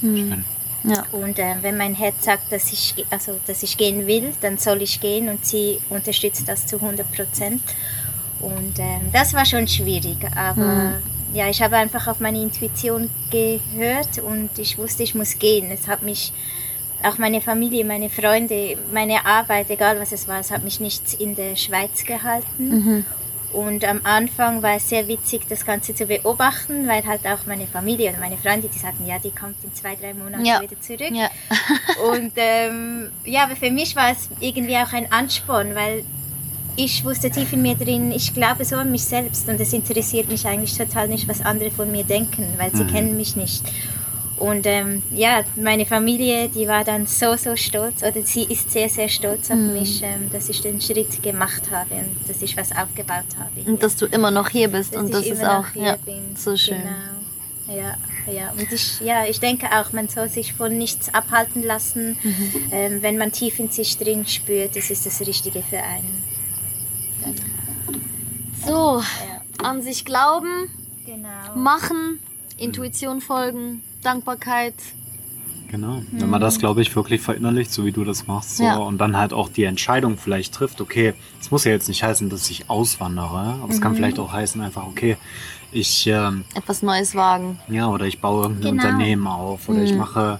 Ja. 0.84 1.04
Und 1.12 1.38
äh, 1.38 1.56
wenn 1.62 1.76
mein 1.76 1.94
Herz 1.94 2.24
sagt, 2.24 2.52
dass 2.52 2.72
ich, 2.72 2.94
also, 3.10 3.40
dass 3.46 3.62
ich 3.62 3.76
gehen 3.76 4.06
will, 4.06 4.32
dann 4.40 4.58
soll 4.58 4.82
ich 4.82 5.00
gehen 5.00 5.28
und 5.28 5.44
sie 5.44 5.80
unterstützt 5.90 6.48
das 6.48 6.66
zu 6.66 6.76
100 6.76 7.10
Prozent. 7.12 7.60
Und 8.40 8.78
ähm, 8.78 9.10
das 9.12 9.34
war 9.34 9.44
schon 9.44 9.66
schwierig, 9.66 10.18
aber 10.36 11.00
ja, 11.32 11.48
ich 11.48 11.60
habe 11.60 11.76
einfach 11.76 12.06
auf 12.06 12.20
meine 12.20 12.40
Intuition 12.40 13.10
gehört 13.30 14.18
und 14.18 14.50
ich 14.58 14.78
wusste, 14.78 15.02
ich 15.02 15.14
muss 15.14 15.38
gehen. 15.38 15.70
Es 15.70 15.88
hat 15.88 16.02
mich, 16.02 16.32
auch 17.06 17.18
meine 17.18 17.40
Familie, 17.40 17.84
meine 17.84 18.10
Freunde, 18.10 18.76
meine 18.92 19.24
Arbeit, 19.24 19.70
egal 19.70 19.98
was 20.00 20.12
es 20.12 20.26
war, 20.28 20.40
es 20.40 20.50
hat 20.50 20.64
mich 20.64 20.80
nicht 20.80 21.14
in 21.14 21.36
der 21.36 21.56
Schweiz 21.56 22.04
gehalten. 22.04 23.04
Und 23.52 23.84
am 23.84 24.00
Anfang 24.04 24.62
war 24.62 24.76
es 24.76 24.88
sehr 24.88 25.06
witzig, 25.08 25.42
das 25.48 25.64
Ganze 25.64 25.94
zu 25.94 26.06
beobachten, 26.06 26.86
weil 26.88 27.04
halt 27.06 27.26
auch 27.26 27.46
meine 27.46 27.66
Familie 27.66 28.10
und 28.10 28.20
meine 28.20 28.36
Freunde, 28.36 28.68
die 28.68 28.78
sagten, 28.78 29.06
ja, 29.06 29.18
die 29.18 29.30
kommt 29.30 29.56
in 29.64 29.72
zwei, 29.72 29.94
drei 29.94 30.12
Monaten 30.14 30.44
Ja. 30.44 30.60
wieder 30.60 30.78
zurück. 30.80 31.12
Ja. 31.12 31.30
Und 32.12 32.32
ähm, 32.36 33.10
ja, 33.24 33.44
aber 33.44 33.56
für 33.56 33.70
mich 33.70 33.94
war 33.96 34.10
es 34.10 34.28
irgendwie 34.40 34.76
auch 34.76 34.92
ein 34.92 35.10
Ansporn, 35.10 35.74
weil 35.74 36.04
ich 36.76 37.04
wusste 37.04 37.30
tief 37.30 37.52
in 37.54 37.62
mir 37.62 37.74
drin, 37.76 38.12
ich 38.12 38.34
glaube 38.34 38.64
so 38.64 38.76
an 38.76 38.90
mich 38.90 39.04
selbst 39.04 39.48
und 39.48 39.58
es 39.58 39.72
interessiert 39.72 40.28
mich 40.28 40.46
eigentlich 40.46 40.76
total 40.76 41.08
nicht, 41.08 41.26
was 41.26 41.40
andere 41.40 41.70
von 41.70 41.90
mir 41.90 42.04
denken, 42.04 42.44
weil 42.58 42.70
sie 42.76 42.84
kennen 42.84 43.16
mich 43.16 43.34
nicht. 43.36 43.62
Und 44.38 44.66
ähm, 44.66 45.02
ja, 45.10 45.44
meine 45.56 45.86
Familie, 45.86 46.48
die 46.50 46.68
war 46.68 46.84
dann 46.84 47.06
so, 47.06 47.36
so 47.36 47.56
stolz, 47.56 48.02
oder 48.02 48.22
sie 48.22 48.44
ist 48.44 48.70
sehr, 48.70 48.88
sehr 48.90 49.08
stolz 49.08 49.50
auf 49.50 49.56
mich, 49.56 50.02
ähm, 50.02 50.30
dass 50.30 50.48
ich 50.50 50.60
den 50.60 50.78
Schritt 50.80 51.22
gemacht 51.22 51.70
habe 51.70 51.94
und 51.94 52.28
dass 52.28 52.42
ich 52.42 52.54
was 52.56 52.70
aufgebaut 52.72 53.24
habe. 53.38 53.50
hier. 53.54 53.66
Und 53.66 53.82
dass 53.82 53.96
du 53.96 54.04
immer 54.06 54.30
noch 54.30 54.50
hier 54.50 54.68
bist. 54.68 54.94
Dass 54.94 55.00
und 55.00 55.06
ich 55.08 55.12
das 55.12 55.26
ist 55.26 55.44
auch 55.44 55.66
hier 55.72 55.82
ja, 55.84 55.96
bin. 55.96 56.36
so 56.36 56.54
schön. 56.56 56.76
Genau. 56.82 57.78
Ja, 57.78 57.96
ja. 58.32 58.50
Und 58.52 58.70
ich, 58.70 59.00
ja, 59.00 59.24
ich 59.26 59.40
denke 59.40 59.66
auch, 59.72 59.92
man 59.92 60.08
soll 60.08 60.28
sich 60.28 60.52
von 60.52 60.76
nichts 60.76 61.12
abhalten 61.14 61.62
lassen. 61.62 62.16
Mhm. 62.22 62.52
Ähm, 62.70 63.02
wenn 63.02 63.16
man 63.18 63.32
tief 63.32 63.58
in 63.58 63.70
sich 63.70 63.96
drin 63.96 64.26
spürt, 64.26 64.76
das 64.76 64.90
ist 64.90 65.06
das 65.06 65.20
Richtige 65.26 65.62
für 65.62 65.78
einen. 65.82 66.22
So, 68.64 69.00
Ja. 69.00 69.66
an 69.68 69.82
sich 69.82 70.04
glauben, 70.04 70.68
Genau. 71.06 71.28
machen, 71.56 72.18
Intuition 72.58 73.20
folgen, 73.20 73.82
Dankbarkeit. 74.02 74.74
Genau. 75.68 76.00
Wenn 76.12 76.30
man 76.30 76.40
das, 76.40 76.60
glaube 76.60 76.80
ich, 76.80 76.94
wirklich 76.94 77.20
verinnerlicht, 77.20 77.72
so 77.72 77.84
wie 77.84 77.90
du 77.90 78.04
das 78.04 78.28
machst, 78.28 78.58
so, 78.58 78.64
Ja. 78.64 78.76
und 78.76 78.98
dann 78.98 79.16
halt 79.16 79.32
auch 79.32 79.48
die 79.48 79.64
Entscheidung 79.64 80.16
vielleicht 80.16 80.54
trifft, 80.54 80.80
okay, 80.80 81.14
es 81.40 81.50
muss 81.50 81.64
ja 81.64 81.72
jetzt 81.72 81.88
nicht 81.88 82.04
heißen, 82.04 82.30
dass 82.30 82.48
ich 82.50 82.70
auswandere, 82.70 83.58
aber 83.60 83.70
es 83.70 83.78
Mhm. 83.78 83.82
kann 83.82 83.94
vielleicht 83.96 84.20
auch 84.20 84.32
heißen, 84.32 84.60
einfach, 84.60 84.86
okay, 84.86 85.16
ich, 85.72 86.06
ähm, 86.06 86.44
Etwas 86.54 86.82
Neues 86.82 87.16
wagen, 87.16 87.58
ja, 87.68 87.88
oder 87.88 88.06
ich 88.06 88.20
baue 88.20 88.42
irgendein 88.42 88.62
Genau. 88.62 88.72
Unternehmen 88.84 89.26
auf, 89.26 89.68
oder 89.68 89.82
ich 89.82 89.92
Mhm. 89.92 89.98
mache 89.98 90.38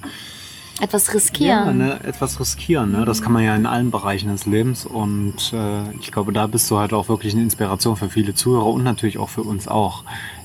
etwas 0.81 1.09
ja, 1.09 1.13
riskieren. 1.15 1.79
ne, 1.79 1.99
etwas 2.05 2.39
riskieren. 2.39 2.93
Ne? 2.93 3.05
Das 3.05 3.21
kann 3.21 3.33
man 3.33 3.43
ja 3.43 3.57
in 3.57 3.67
allen 3.67 3.91
Bereichen 3.91 4.29
des 4.29 4.47
Lebens 4.47 4.87
und 4.87 5.53
äh, 5.53 5.91
ich 6.01 6.13
glaube, 6.13 6.33
da 6.33 6.47
bist 6.47 6.71
du 6.71 6.79
halt 6.79 6.93
auch 6.93 7.09
wirklich 7.09 7.33
eine 7.33 7.43
Inspiration 7.43 7.97
für 7.97 8.11
viele 8.11 8.35
Zuhörer 8.35 8.67
und 8.67 8.85
natürlich 8.85 9.19
auch 9.19 9.31
für 9.31 9.43
uns 9.43 9.67
auch. 9.67 10.05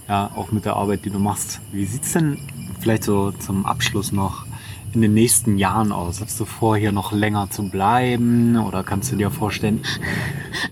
Ja, 0.10 0.32
auch 0.36 0.52
mit 0.52 0.65
der 0.65 0.76
Arbeit, 0.76 1.06
die 1.06 1.10
du 1.10 1.19
machst. 1.19 1.62
Wie 1.71 1.86
sieht's 1.86 2.12
denn 2.13 2.38
vielleicht 2.81 3.03
so 3.03 3.31
zum 3.31 3.65
Abschluss 3.65 4.11
noch 4.11 4.45
in 4.93 5.01
den 5.01 5.13
nächsten 5.13 5.57
Jahren 5.57 5.91
aus? 5.93 6.19
Hast 6.21 6.37
du 6.39 6.45
vor, 6.45 6.75
hier 6.75 6.91
noch 6.91 7.13
länger 7.13 7.49
zu 7.49 7.69
bleiben? 7.69 8.57
Oder 8.57 8.83
kannst 8.83 9.11
du 9.11 9.15
dir 9.15 9.31
vorstellen? 9.31 9.83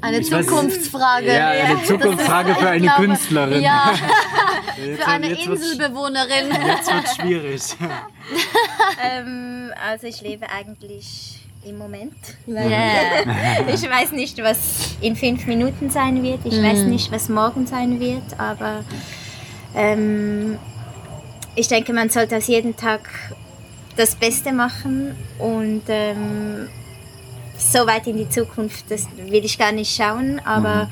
Eine 0.02 0.18
Ich 0.20 0.28
weiß- 0.30 0.46
Zukunftsfrage. 0.46 1.28
Ja, 1.34 1.50
eine 1.50 1.84
Zukunftsfrage 1.84 2.56
für 2.56 2.70
eine 2.70 2.82
glaube, 2.82 3.06
Künstlerin. 3.06 3.62
Ja, 3.62 3.94
Jetzt- 4.86 5.02
für 5.02 5.08
eine 5.08 5.28
jetzt 5.30 5.48
wird's- 5.48 5.72
Inselbewohnerin. 5.72 6.48
Jetzt 6.68 6.94
wird 6.94 7.10
schwierig. 7.16 7.62
Ähm, 9.02 9.72
also 9.90 10.08
ich 10.08 10.22
lebe 10.22 10.46
eigentlich 10.50 11.40
im 11.66 11.78
Moment. 11.78 12.14
Yeah. 12.48 13.68
Ich 13.74 13.82
weiß 13.90 14.12
nicht, 14.12 14.38
was 14.44 14.96
in 15.02 15.16
fünf 15.16 15.46
Minuten 15.48 15.90
sein 15.90 16.22
wird. 16.24 16.40
Ich 16.46 16.56
Mhm. 16.58 16.64
weiß 16.64 16.80
nicht, 16.84 17.12
was 17.12 17.30
morgen 17.30 17.66
sein 17.68 18.00
wird. 18.00 18.24
Aber 18.40 18.84
ähm, 19.76 20.58
ich 21.56 21.68
denke, 21.68 21.94
man 21.94 22.10
sollte 22.10 22.38
aus 22.38 22.48
jedem 22.48 22.76
Tag 22.76 23.10
das 23.98 24.16
Beste 24.16 24.52
machen. 24.54 25.16
Und 25.40 25.84
ähm, 25.88 26.68
so 27.58 27.80
weit 27.88 28.08
in 28.08 28.18
die 28.18 28.30
Zukunft, 28.30 28.86
das 28.90 29.08
will 29.18 29.44
ich 29.44 29.58
gar 29.58 29.72
nicht 29.72 29.94
schauen. 29.96 30.40
Aber 30.46 30.86
Mhm. 30.86 30.90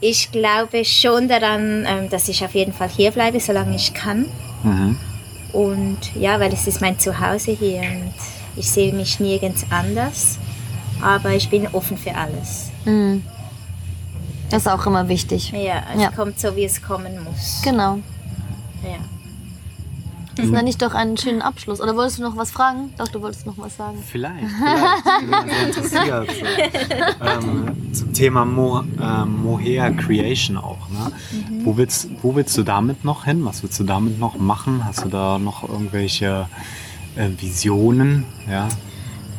ich 0.00 0.30
glaube 0.30 0.84
schon 0.84 1.28
daran, 1.28 1.84
ähm, 1.86 2.10
dass 2.10 2.28
ich 2.28 2.44
auf 2.44 2.54
jeden 2.54 2.72
Fall 2.72 2.88
hier 2.88 3.10
bleibe, 3.10 3.40
solange 3.40 3.74
ich 3.76 3.94
kann. 3.94 4.26
Mhm. 4.62 4.98
Und 5.52 5.98
ja, 6.14 6.38
weil 6.40 6.52
es 6.52 6.66
ist 6.66 6.80
mein 6.80 6.98
Zuhause 6.98 7.52
hier 7.52 7.80
und 7.80 8.12
ich 8.56 8.68
sehe 8.70 8.92
mich 8.92 9.18
nirgends 9.18 9.64
anders. 9.70 10.38
Aber 11.00 11.30
ich 11.32 11.48
bin 11.48 11.66
offen 11.68 11.96
für 11.96 12.14
alles. 12.14 12.70
Mhm. 12.84 13.22
Das 14.50 14.62
ist 14.62 14.68
auch 14.68 14.84
immer 14.86 15.08
wichtig. 15.08 15.52
Ja, 15.52 15.82
es 15.94 16.02
Ja. 16.02 16.10
kommt 16.10 16.38
so, 16.40 16.54
wie 16.56 16.64
es 16.64 16.82
kommen 16.82 17.22
muss. 17.22 17.60
Genau. 17.62 18.00
Ja. 18.82 18.98
Das 20.36 20.46
nenne 20.46 20.70
ich 20.70 20.76
doch 20.78 20.94
einen 20.94 21.16
schönen 21.16 21.42
Abschluss. 21.42 21.80
Oder 21.80 21.96
wolltest 21.96 22.18
du 22.18 22.22
noch 22.22 22.36
was 22.36 22.52
fragen? 22.52 22.94
Doch, 22.96 23.08
du 23.08 23.20
wolltest 23.20 23.44
noch 23.44 23.58
was 23.58 23.76
sagen. 23.76 23.98
Vielleicht, 24.06 24.36
vielleicht. 25.82 26.44
Ähm, 27.20 27.92
zum 27.92 28.12
Thema 28.12 28.44
Mo, 28.44 28.82
ähm, 29.02 29.42
Mohair 29.42 29.90
Creation 29.92 30.56
auch. 30.56 30.88
Ne? 30.90 31.10
Wo, 31.64 31.76
willst, 31.76 32.08
wo 32.22 32.36
willst 32.36 32.56
du 32.56 32.62
damit 32.62 33.04
noch 33.04 33.24
hin? 33.24 33.44
Was 33.44 33.64
willst 33.64 33.80
du 33.80 33.84
damit 33.84 34.20
noch 34.20 34.36
machen? 34.38 34.84
Hast 34.84 35.04
du 35.04 35.08
da 35.08 35.38
noch 35.40 35.68
irgendwelche 35.68 36.46
äh, 37.16 37.28
Visionen? 37.36 38.24
Ja? 38.48 38.68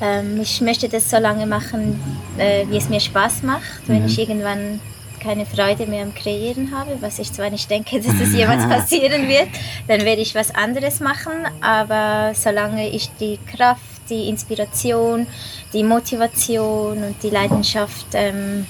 Ähm, 0.02 0.42
ich 0.42 0.60
möchte 0.60 0.90
das 0.90 1.10
so 1.10 1.18
lange 1.18 1.46
machen, 1.46 1.98
äh, 2.38 2.66
wie 2.70 2.76
es 2.78 2.90
mir 2.90 3.00
Spaß 3.00 3.44
macht. 3.44 3.62
Wenn 3.88 4.02
Mhm. 4.02 4.06
ich 4.08 4.20
irgendwann 4.20 4.82
keine 5.20 5.46
Freude 5.46 5.86
mehr 5.86 6.04
am 6.04 6.14
Kreieren 6.14 6.72
habe, 6.72 6.98
was 7.02 7.20
ich 7.20 7.32
zwar 7.32 7.50
nicht 7.50 7.70
denke, 7.70 8.00
dass 8.00 8.18
das 8.18 8.34
jemals 8.34 8.68
passieren 8.68 9.28
wird, 9.28 9.50
dann 9.88 10.02
werde 10.06 10.22
ich 10.22 10.36
was 10.36 10.54
anderes 10.54 11.00
machen. 11.00 11.46
Aber 11.62 12.34
solange 12.34 12.90
ich 12.90 13.10
die 13.20 13.40
Kraft, 13.56 13.82
die 14.10 14.30
Inspiration, 14.30 15.28
die 15.74 15.84
Motivation 15.84 17.04
und 17.04 17.16
die 17.22 17.30
Leidenschaft 17.30 18.08
ähm, 18.14 18.66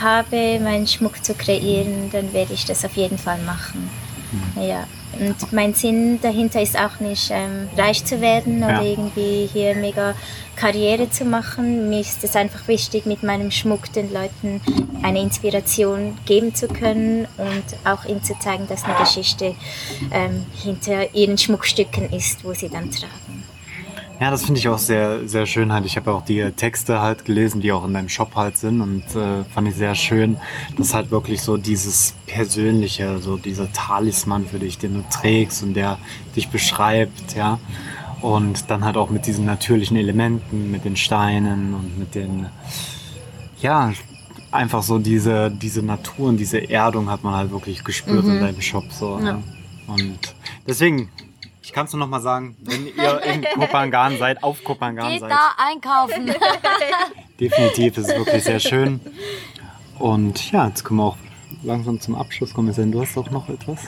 habe, 0.00 0.58
meinen 0.60 0.86
Schmuck 0.86 1.24
zu 1.24 1.34
kreieren, 1.34 2.10
dann 2.12 2.32
werde 2.32 2.52
ich 2.52 2.64
das 2.64 2.84
auf 2.84 2.96
jeden 2.96 3.18
Fall 3.18 3.38
machen. 3.38 3.88
Ja. 4.56 4.86
Und 5.20 5.52
mein 5.52 5.74
Sinn 5.74 6.20
dahinter 6.20 6.60
ist 6.62 6.78
auch 6.78 7.00
nicht 7.00 7.30
ähm, 7.30 7.68
reich 7.76 8.04
zu 8.04 8.20
werden 8.20 8.58
oder 8.62 8.82
Ja. 8.82 8.82
irgendwie 8.82 9.48
hier 9.52 9.74
mega 9.74 10.14
Karriere 10.56 11.10
zu 11.10 11.24
machen. 11.24 11.88
Mir 11.90 12.00
ist 12.00 12.22
es 12.24 12.36
einfach 12.36 12.66
wichtig, 12.68 13.06
mit 13.06 13.22
meinem 13.22 13.50
Schmuck 13.50 13.92
den 13.92 14.12
Leuten 14.12 14.60
eine 15.02 15.20
Inspiration 15.20 16.16
geben 16.26 16.54
zu 16.54 16.68
können 16.68 17.26
und 17.38 17.64
auch 17.90 18.04
ihnen 18.04 18.22
zu 18.22 18.38
zeigen, 18.38 18.66
dass 18.68 18.84
eine 18.84 18.96
Geschichte 18.96 19.54
ähm, 20.12 20.46
hinter 20.62 21.14
ihren 21.14 21.36
Schmuckstücken 21.38 22.12
ist, 22.12 22.44
wo 22.44 22.52
sie 22.54 22.68
dann 22.68 22.90
tragen. 22.90 23.44
Ja, 24.20 24.30
das 24.30 24.44
finde 24.44 24.60
ich 24.60 24.68
auch 24.68 24.78
sehr, 24.78 25.28
sehr 25.28 25.44
schön 25.44 25.72
halt. 25.72 25.84
Ich 25.86 25.96
habe 25.96 26.10
ja 26.10 26.16
auch 26.16 26.24
die 26.24 26.42
Texte 26.52 27.00
halt 27.00 27.24
gelesen, 27.24 27.60
die 27.60 27.72
auch 27.72 27.84
in 27.84 27.94
deinem 27.94 28.08
Shop 28.08 28.36
halt 28.36 28.56
sind 28.56 28.80
und 28.80 29.02
äh, 29.16 29.44
fand 29.52 29.68
ich 29.68 29.74
sehr 29.74 29.94
schön, 29.94 30.36
dass 30.78 30.94
halt 30.94 31.10
wirklich 31.10 31.42
so 31.42 31.56
dieses 31.56 32.14
Persönliche, 32.26 33.18
so 33.18 33.36
dieser 33.36 33.72
Talisman 33.72 34.46
für 34.46 34.60
dich, 34.60 34.78
den 34.78 34.94
du 34.94 35.04
trägst 35.10 35.62
und 35.64 35.74
der 35.74 35.98
dich 36.36 36.48
beschreibt, 36.48 37.34
ja. 37.34 37.58
Und 38.20 38.70
dann 38.70 38.84
halt 38.84 38.96
auch 38.96 39.10
mit 39.10 39.26
diesen 39.26 39.44
natürlichen 39.44 39.96
Elementen, 39.96 40.70
mit 40.70 40.84
den 40.84 40.96
Steinen 40.96 41.74
und 41.74 41.98
mit 41.98 42.14
den, 42.14 42.46
ja, 43.60 43.92
einfach 44.52 44.82
so 44.82 44.98
diese, 44.98 45.50
diese 45.50 45.82
Natur 45.82 46.28
und 46.28 46.36
diese 46.36 46.70
Erdung 46.70 47.10
hat 47.10 47.24
man 47.24 47.34
halt 47.34 47.50
wirklich 47.50 47.82
gespürt 47.82 48.24
in 48.24 48.40
deinem 48.40 48.60
Shop, 48.60 48.84
so. 48.90 49.18
Ja. 49.18 49.34
Ne? 49.34 49.42
Und 49.86 50.34
deswegen, 50.66 51.10
kann 51.74 51.86
es 51.86 51.92
nur 51.92 52.00
noch 52.00 52.08
mal 52.08 52.20
sagen, 52.20 52.56
wenn 52.60 52.86
ihr 52.86 53.22
in 53.22 53.44
Kopangan 53.54 54.16
seid, 54.16 54.42
auf 54.44 54.62
Kopangan 54.62 55.10
Geht 55.10 55.20
seid, 55.20 55.30
da 55.32 55.50
einkaufen. 55.58 56.32
definitiv 57.40 57.98
ist 57.98 58.08
es 58.08 58.16
wirklich 58.16 58.44
sehr 58.44 58.60
schön. 58.60 59.00
Und 59.98 60.52
ja, 60.52 60.68
jetzt 60.68 60.84
kommen 60.84 61.00
wir 61.00 61.04
auch 61.06 61.16
langsam 61.64 62.00
zum 62.00 62.14
Abschluss 62.14 62.54
kommen. 62.54 62.72
Denn 62.72 62.92
du 62.92 63.00
hast 63.00 63.18
auch 63.18 63.30
noch 63.30 63.48
etwas? 63.48 63.80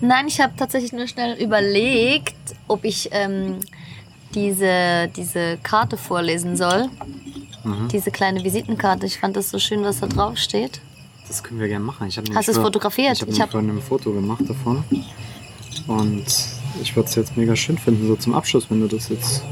Nein, 0.00 0.28
ich 0.28 0.40
habe 0.40 0.54
tatsächlich 0.56 0.92
nur 0.92 1.08
schnell 1.08 1.36
überlegt, 1.42 2.36
ob 2.68 2.84
ich 2.84 3.08
ähm, 3.12 3.58
diese, 4.34 5.08
diese 5.16 5.58
Karte 5.64 5.96
vorlesen 5.96 6.56
soll. 6.56 6.88
Mhm. 7.64 7.88
Diese 7.88 8.12
kleine 8.12 8.44
Visitenkarte. 8.44 9.04
Ich 9.06 9.18
fand 9.18 9.36
das 9.36 9.50
so 9.50 9.58
schön, 9.58 9.82
was 9.82 9.98
da 9.98 10.06
drauf 10.06 10.38
steht. 10.38 10.80
Das 11.26 11.42
können 11.42 11.58
wir 11.58 11.66
gerne 11.66 11.84
machen. 11.84 12.06
Ich 12.06 12.16
Hast 12.16 12.46
du 12.46 12.52
es 12.52 12.58
fotografiert? 12.58 13.14
Ich 13.16 13.22
habe 13.22 13.32
hab- 13.36 13.50
vorhin 13.50 13.70
ein 13.70 13.82
Foto 13.82 14.12
gemacht 14.12 14.44
davon. 14.48 14.84
Und 15.88 16.24
ich 16.82 16.94
würde 16.96 17.08
es 17.08 17.14
jetzt 17.14 17.36
mega 17.36 17.54
schön 17.56 17.78
finden, 17.78 18.06
so 18.06 18.16
zum 18.16 18.34
Abschluss, 18.34 18.70
wenn 18.70 18.80
du 18.80 18.88
das 18.88 19.08
jetzt 19.08 19.42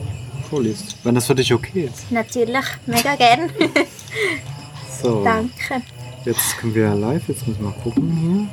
vorliest. 0.50 0.96
Wenn 1.04 1.14
das 1.14 1.26
für 1.26 1.34
dich 1.34 1.52
okay 1.52 1.90
ist. 1.92 2.10
Natürlich, 2.10 2.64
mega 2.86 3.14
gern. 3.16 3.50
So, 5.02 5.22
Danke. 5.22 5.82
jetzt 6.24 6.56
können 6.56 6.74
wir 6.74 6.94
live. 6.94 7.28
Jetzt 7.28 7.46
müssen 7.46 7.60
wir 7.60 7.68
mal 7.68 7.76
gucken 7.82 8.48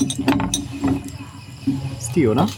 hier. 0.00 1.76
Ist 2.00 2.16
die, 2.16 2.26
oder? 2.26 2.48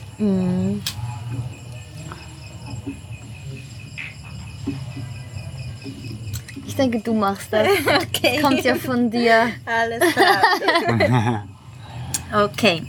Ich 6.67 6.77
denke, 6.77 7.01
du 7.01 7.13
machst 7.13 7.49
das. 7.51 7.69
Okay. 7.69 8.41
Kommt 8.41 8.65
ja 8.65 8.77
von 8.77 9.11
dir. 9.11 9.51
Alles 9.67 10.03
klar. 10.15 11.45
okay. 12.45 12.83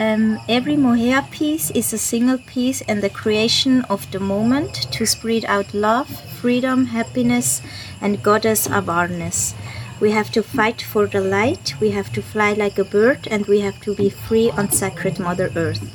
Um, 0.00 0.40
every 0.48 0.78
mohair 0.78 1.20
piece 1.30 1.70
is 1.72 1.92
a 1.92 1.98
single 1.98 2.38
piece 2.38 2.80
and 2.88 3.02
the 3.02 3.10
creation 3.10 3.82
of 3.90 4.10
the 4.10 4.18
moment 4.18 4.72
to 4.92 5.04
spread 5.04 5.44
out 5.44 5.74
love, 5.74 6.08
freedom, 6.40 6.86
happiness, 6.86 7.60
and 8.00 8.22
goddess 8.22 8.66
awareness. 8.66 9.54
We 10.00 10.12
have 10.12 10.30
to 10.30 10.42
fight 10.42 10.80
for 10.80 11.06
the 11.06 11.20
light, 11.20 11.74
we 11.82 11.90
have 11.90 12.10
to 12.14 12.22
fly 12.22 12.54
like 12.54 12.78
a 12.78 12.84
bird, 12.84 13.28
and 13.30 13.44
we 13.44 13.60
have 13.60 13.78
to 13.82 13.94
be 13.94 14.08
free 14.08 14.50
on 14.52 14.70
sacred 14.70 15.18
Mother 15.18 15.52
Earth. 15.54 15.86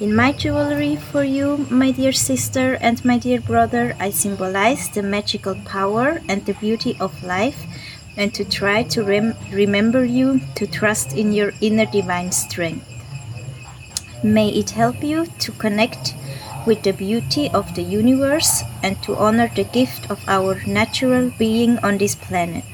In 0.00 0.12
my 0.12 0.32
jewelry 0.32 0.96
for 0.96 1.22
you, 1.22 1.68
my 1.70 1.92
dear 1.92 2.12
sister 2.12 2.76
and 2.80 3.04
my 3.04 3.16
dear 3.16 3.40
brother, 3.40 3.94
I 4.00 4.10
symbolize 4.10 4.88
the 4.88 5.04
magical 5.04 5.54
power 5.64 6.20
and 6.28 6.44
the 6.44 6.54
beauty 6.54 6.96
of 6.98 7.22
life 7.22 7.64
and 8.16 8.34
to 8.34 8.44
try 8.44 8.82
to 8.82 9.04
rem- 9.04 9.36
remember 9.52 10.04
you 10.04 10.40
to 10.56 10.66
trust 10.66 11.16
in 11.16 11.32
your 11.32 11.52
inner 11.60 11.86
divine 11.86 12.32
strength. 12.32 12.95
May 14.22 14.48
it 14.48 14.70
help 14.70 15.02
you 15.02 15.26
to 15.26 15.52
connect 15.52 16.14
with 16.66 16.82
the 16.82 16.92
beauty 16.92 17.48
of 17.50 17.74
the 17.74 17.82
universe 17.82 18.62
and 18.82 19.00
to 19.02 19.16
honor 19.16 19.50
the 19.54 19.64
gift 19.64 20.10
of 20.10 20.20
our 20.28 20.60
natural 20.66 21.30
being 21.38 21.78
on 21.78 21.98
this 21.98 22.14
planet. 22.14 22.64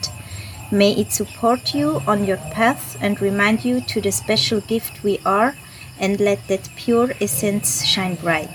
May 0.70 0.92
it 0.92 1.12
support 1.12 1.74
you 1.74 2.00
on 2.06 2.24
your 2.24 2.38
path 2.38 2.96
and 3.00 3.20
remind 3.20 3.64
you 3.64 3.82
to 3.82 4.00
the 4.00 4.10
special 4.10 4.60
gift 4.62 5.02
we 5.02 5.18
are 5.26 5.54
and 6.00 6.18
let 6.18 6.48
that 6.48 6.68
pure 6.76 7.12
essence 7.20 7.84
shine 7.84 8.14
bright. 8.14 8.48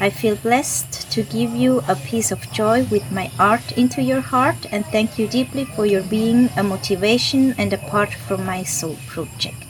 I 0.00 0.10
feel 0.10 0.36
blessed 0.36 1.10
to 1.10 1.22
give 1.24 1.54
you 1.54 1.82
a 1.88 1.96
piece 1.96 2.30
of 2.30 2.50
joy 2.52 2.84
with 2.84 3.10
my 3.10 3.30
art 3.38 3.72
into 3.76 4.00
your 4.00 4.20
heart 4.20 4.66
and 4.72 4.86
thank 4.86 5.18
you 5.18 5.26
deeply 5.26 5.64
for 5.64 5.84
your 5.84 6.04
being 6.04 6.48
a 6.56 6.62
motivation 6.62 7.54
and 7.58 7.72
a 7.72 7.78
part 7.78 8.14
from 8.14 8.46
my 8.46 8.62
soul 8.62 8.96
project. 9.08 9.67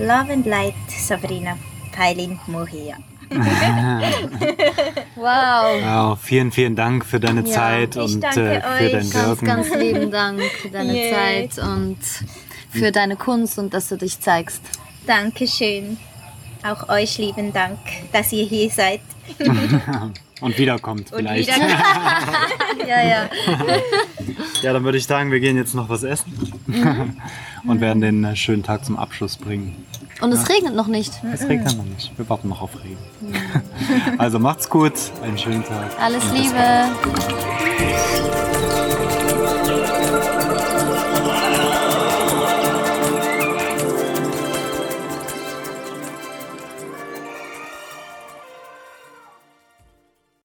Love 0.00 0.32
and 0.32 0.46
light, 0.46 0.74
Sabrina 0.88 1.56
Pailin 1.92 2.38
Mohia. 2.46 2.96
Wow. 5.16 5.80
Ja, 5.80 6.16
vielen, 6.16 6.50
vielen 6.50 6.74
Dank 6.74 7.04
für 7.04 7.20
deine 7.20 7.42
Ja, 7.46 7.54
Zeit 7.54 7.96
ich 7.96 8.02
und 8.14 8.20
danke 8.20 8.54
äh, 8.54 8.60
für 8.60 8.84
euch. 8.86 8.92
dein 8.92 9.10
Ganz, 9.10 9.14
Wirken. 9.14 9.44
ganz 9.46 9.74
lieben 9.74 10.10
Dank 10.10 10.40
für 10.42 10.68
deine 10.70 10.94
Yay. 10.96 11.48
Zeit 11.50 11.64
und 11.64 11.98
für 12.70 12.90
deine 12.90 13.16
Kunst 13.16 13.58
und 13.58 13.74
dass 13.74 13.88
du 13.88 13.96
dich 13.96 14.18
zeigst. 14.18 14.62
Dankeschön. 15.06 15.98
Auch 16.62 16.88
euch 16.88 17.18
lieben 17.18 17.52
Dank, 17.52 17.78
dass 18.12 18.32
ihr 18.32 18.46
hier 18.46 18.70
seid. 18.70 19.00
und 20.40 20.56
wiederkommt 20.58 21.12
Und 21.12 21.18
vielleicht. 21.18 21.54
wieder 21.54 21.68
Ja, 22.88 23.02
ja. 23.06 23.28
Ja, 24.62 24.72
dann 24.72 24.84
würde 24.84 24.98
ich 24.98 25.06
sagen, 25.06 25.30
wir 25.30 25.40
gehen 25.40 25.56
jetzt 25.56 25.74
noch 25.74 25.88
was 25.88 26.02
essen 26.02 26.32
und 27.66 27.80
werden 27.80 28.00
den 28.00 28.24
äh, 28.24 28.36
schönen 28.36 28.62
Tag 28.62 28.84
zum 28.84 28.96
Abschluss 28.96 29.36
bringen. 29.36 29.76
Und 30.20 30.32
es 30.32 30.48
regnet 30.48 30.74
noch 30.74 30.86
nicht. 30.86 31.12
Es 31.32 31.48
regnet 31.48 31.76
noch 31.76 31.84
nicht. 31.84 32.12
Wir 32.18 32.28
warten 32.28 32.48
noch 32.48 32.60
auf 32.60 32.70
Regen. 32.84 32.98
Also 34.18 34.38
macht's 34.38 34.68
gut, 34.68 34.92
einen 35.22 35.38
schönen 35.38 35.64
Tag. 35.64 35.90
Alles. 35.98 36.22
Liebe. 36.32 36.90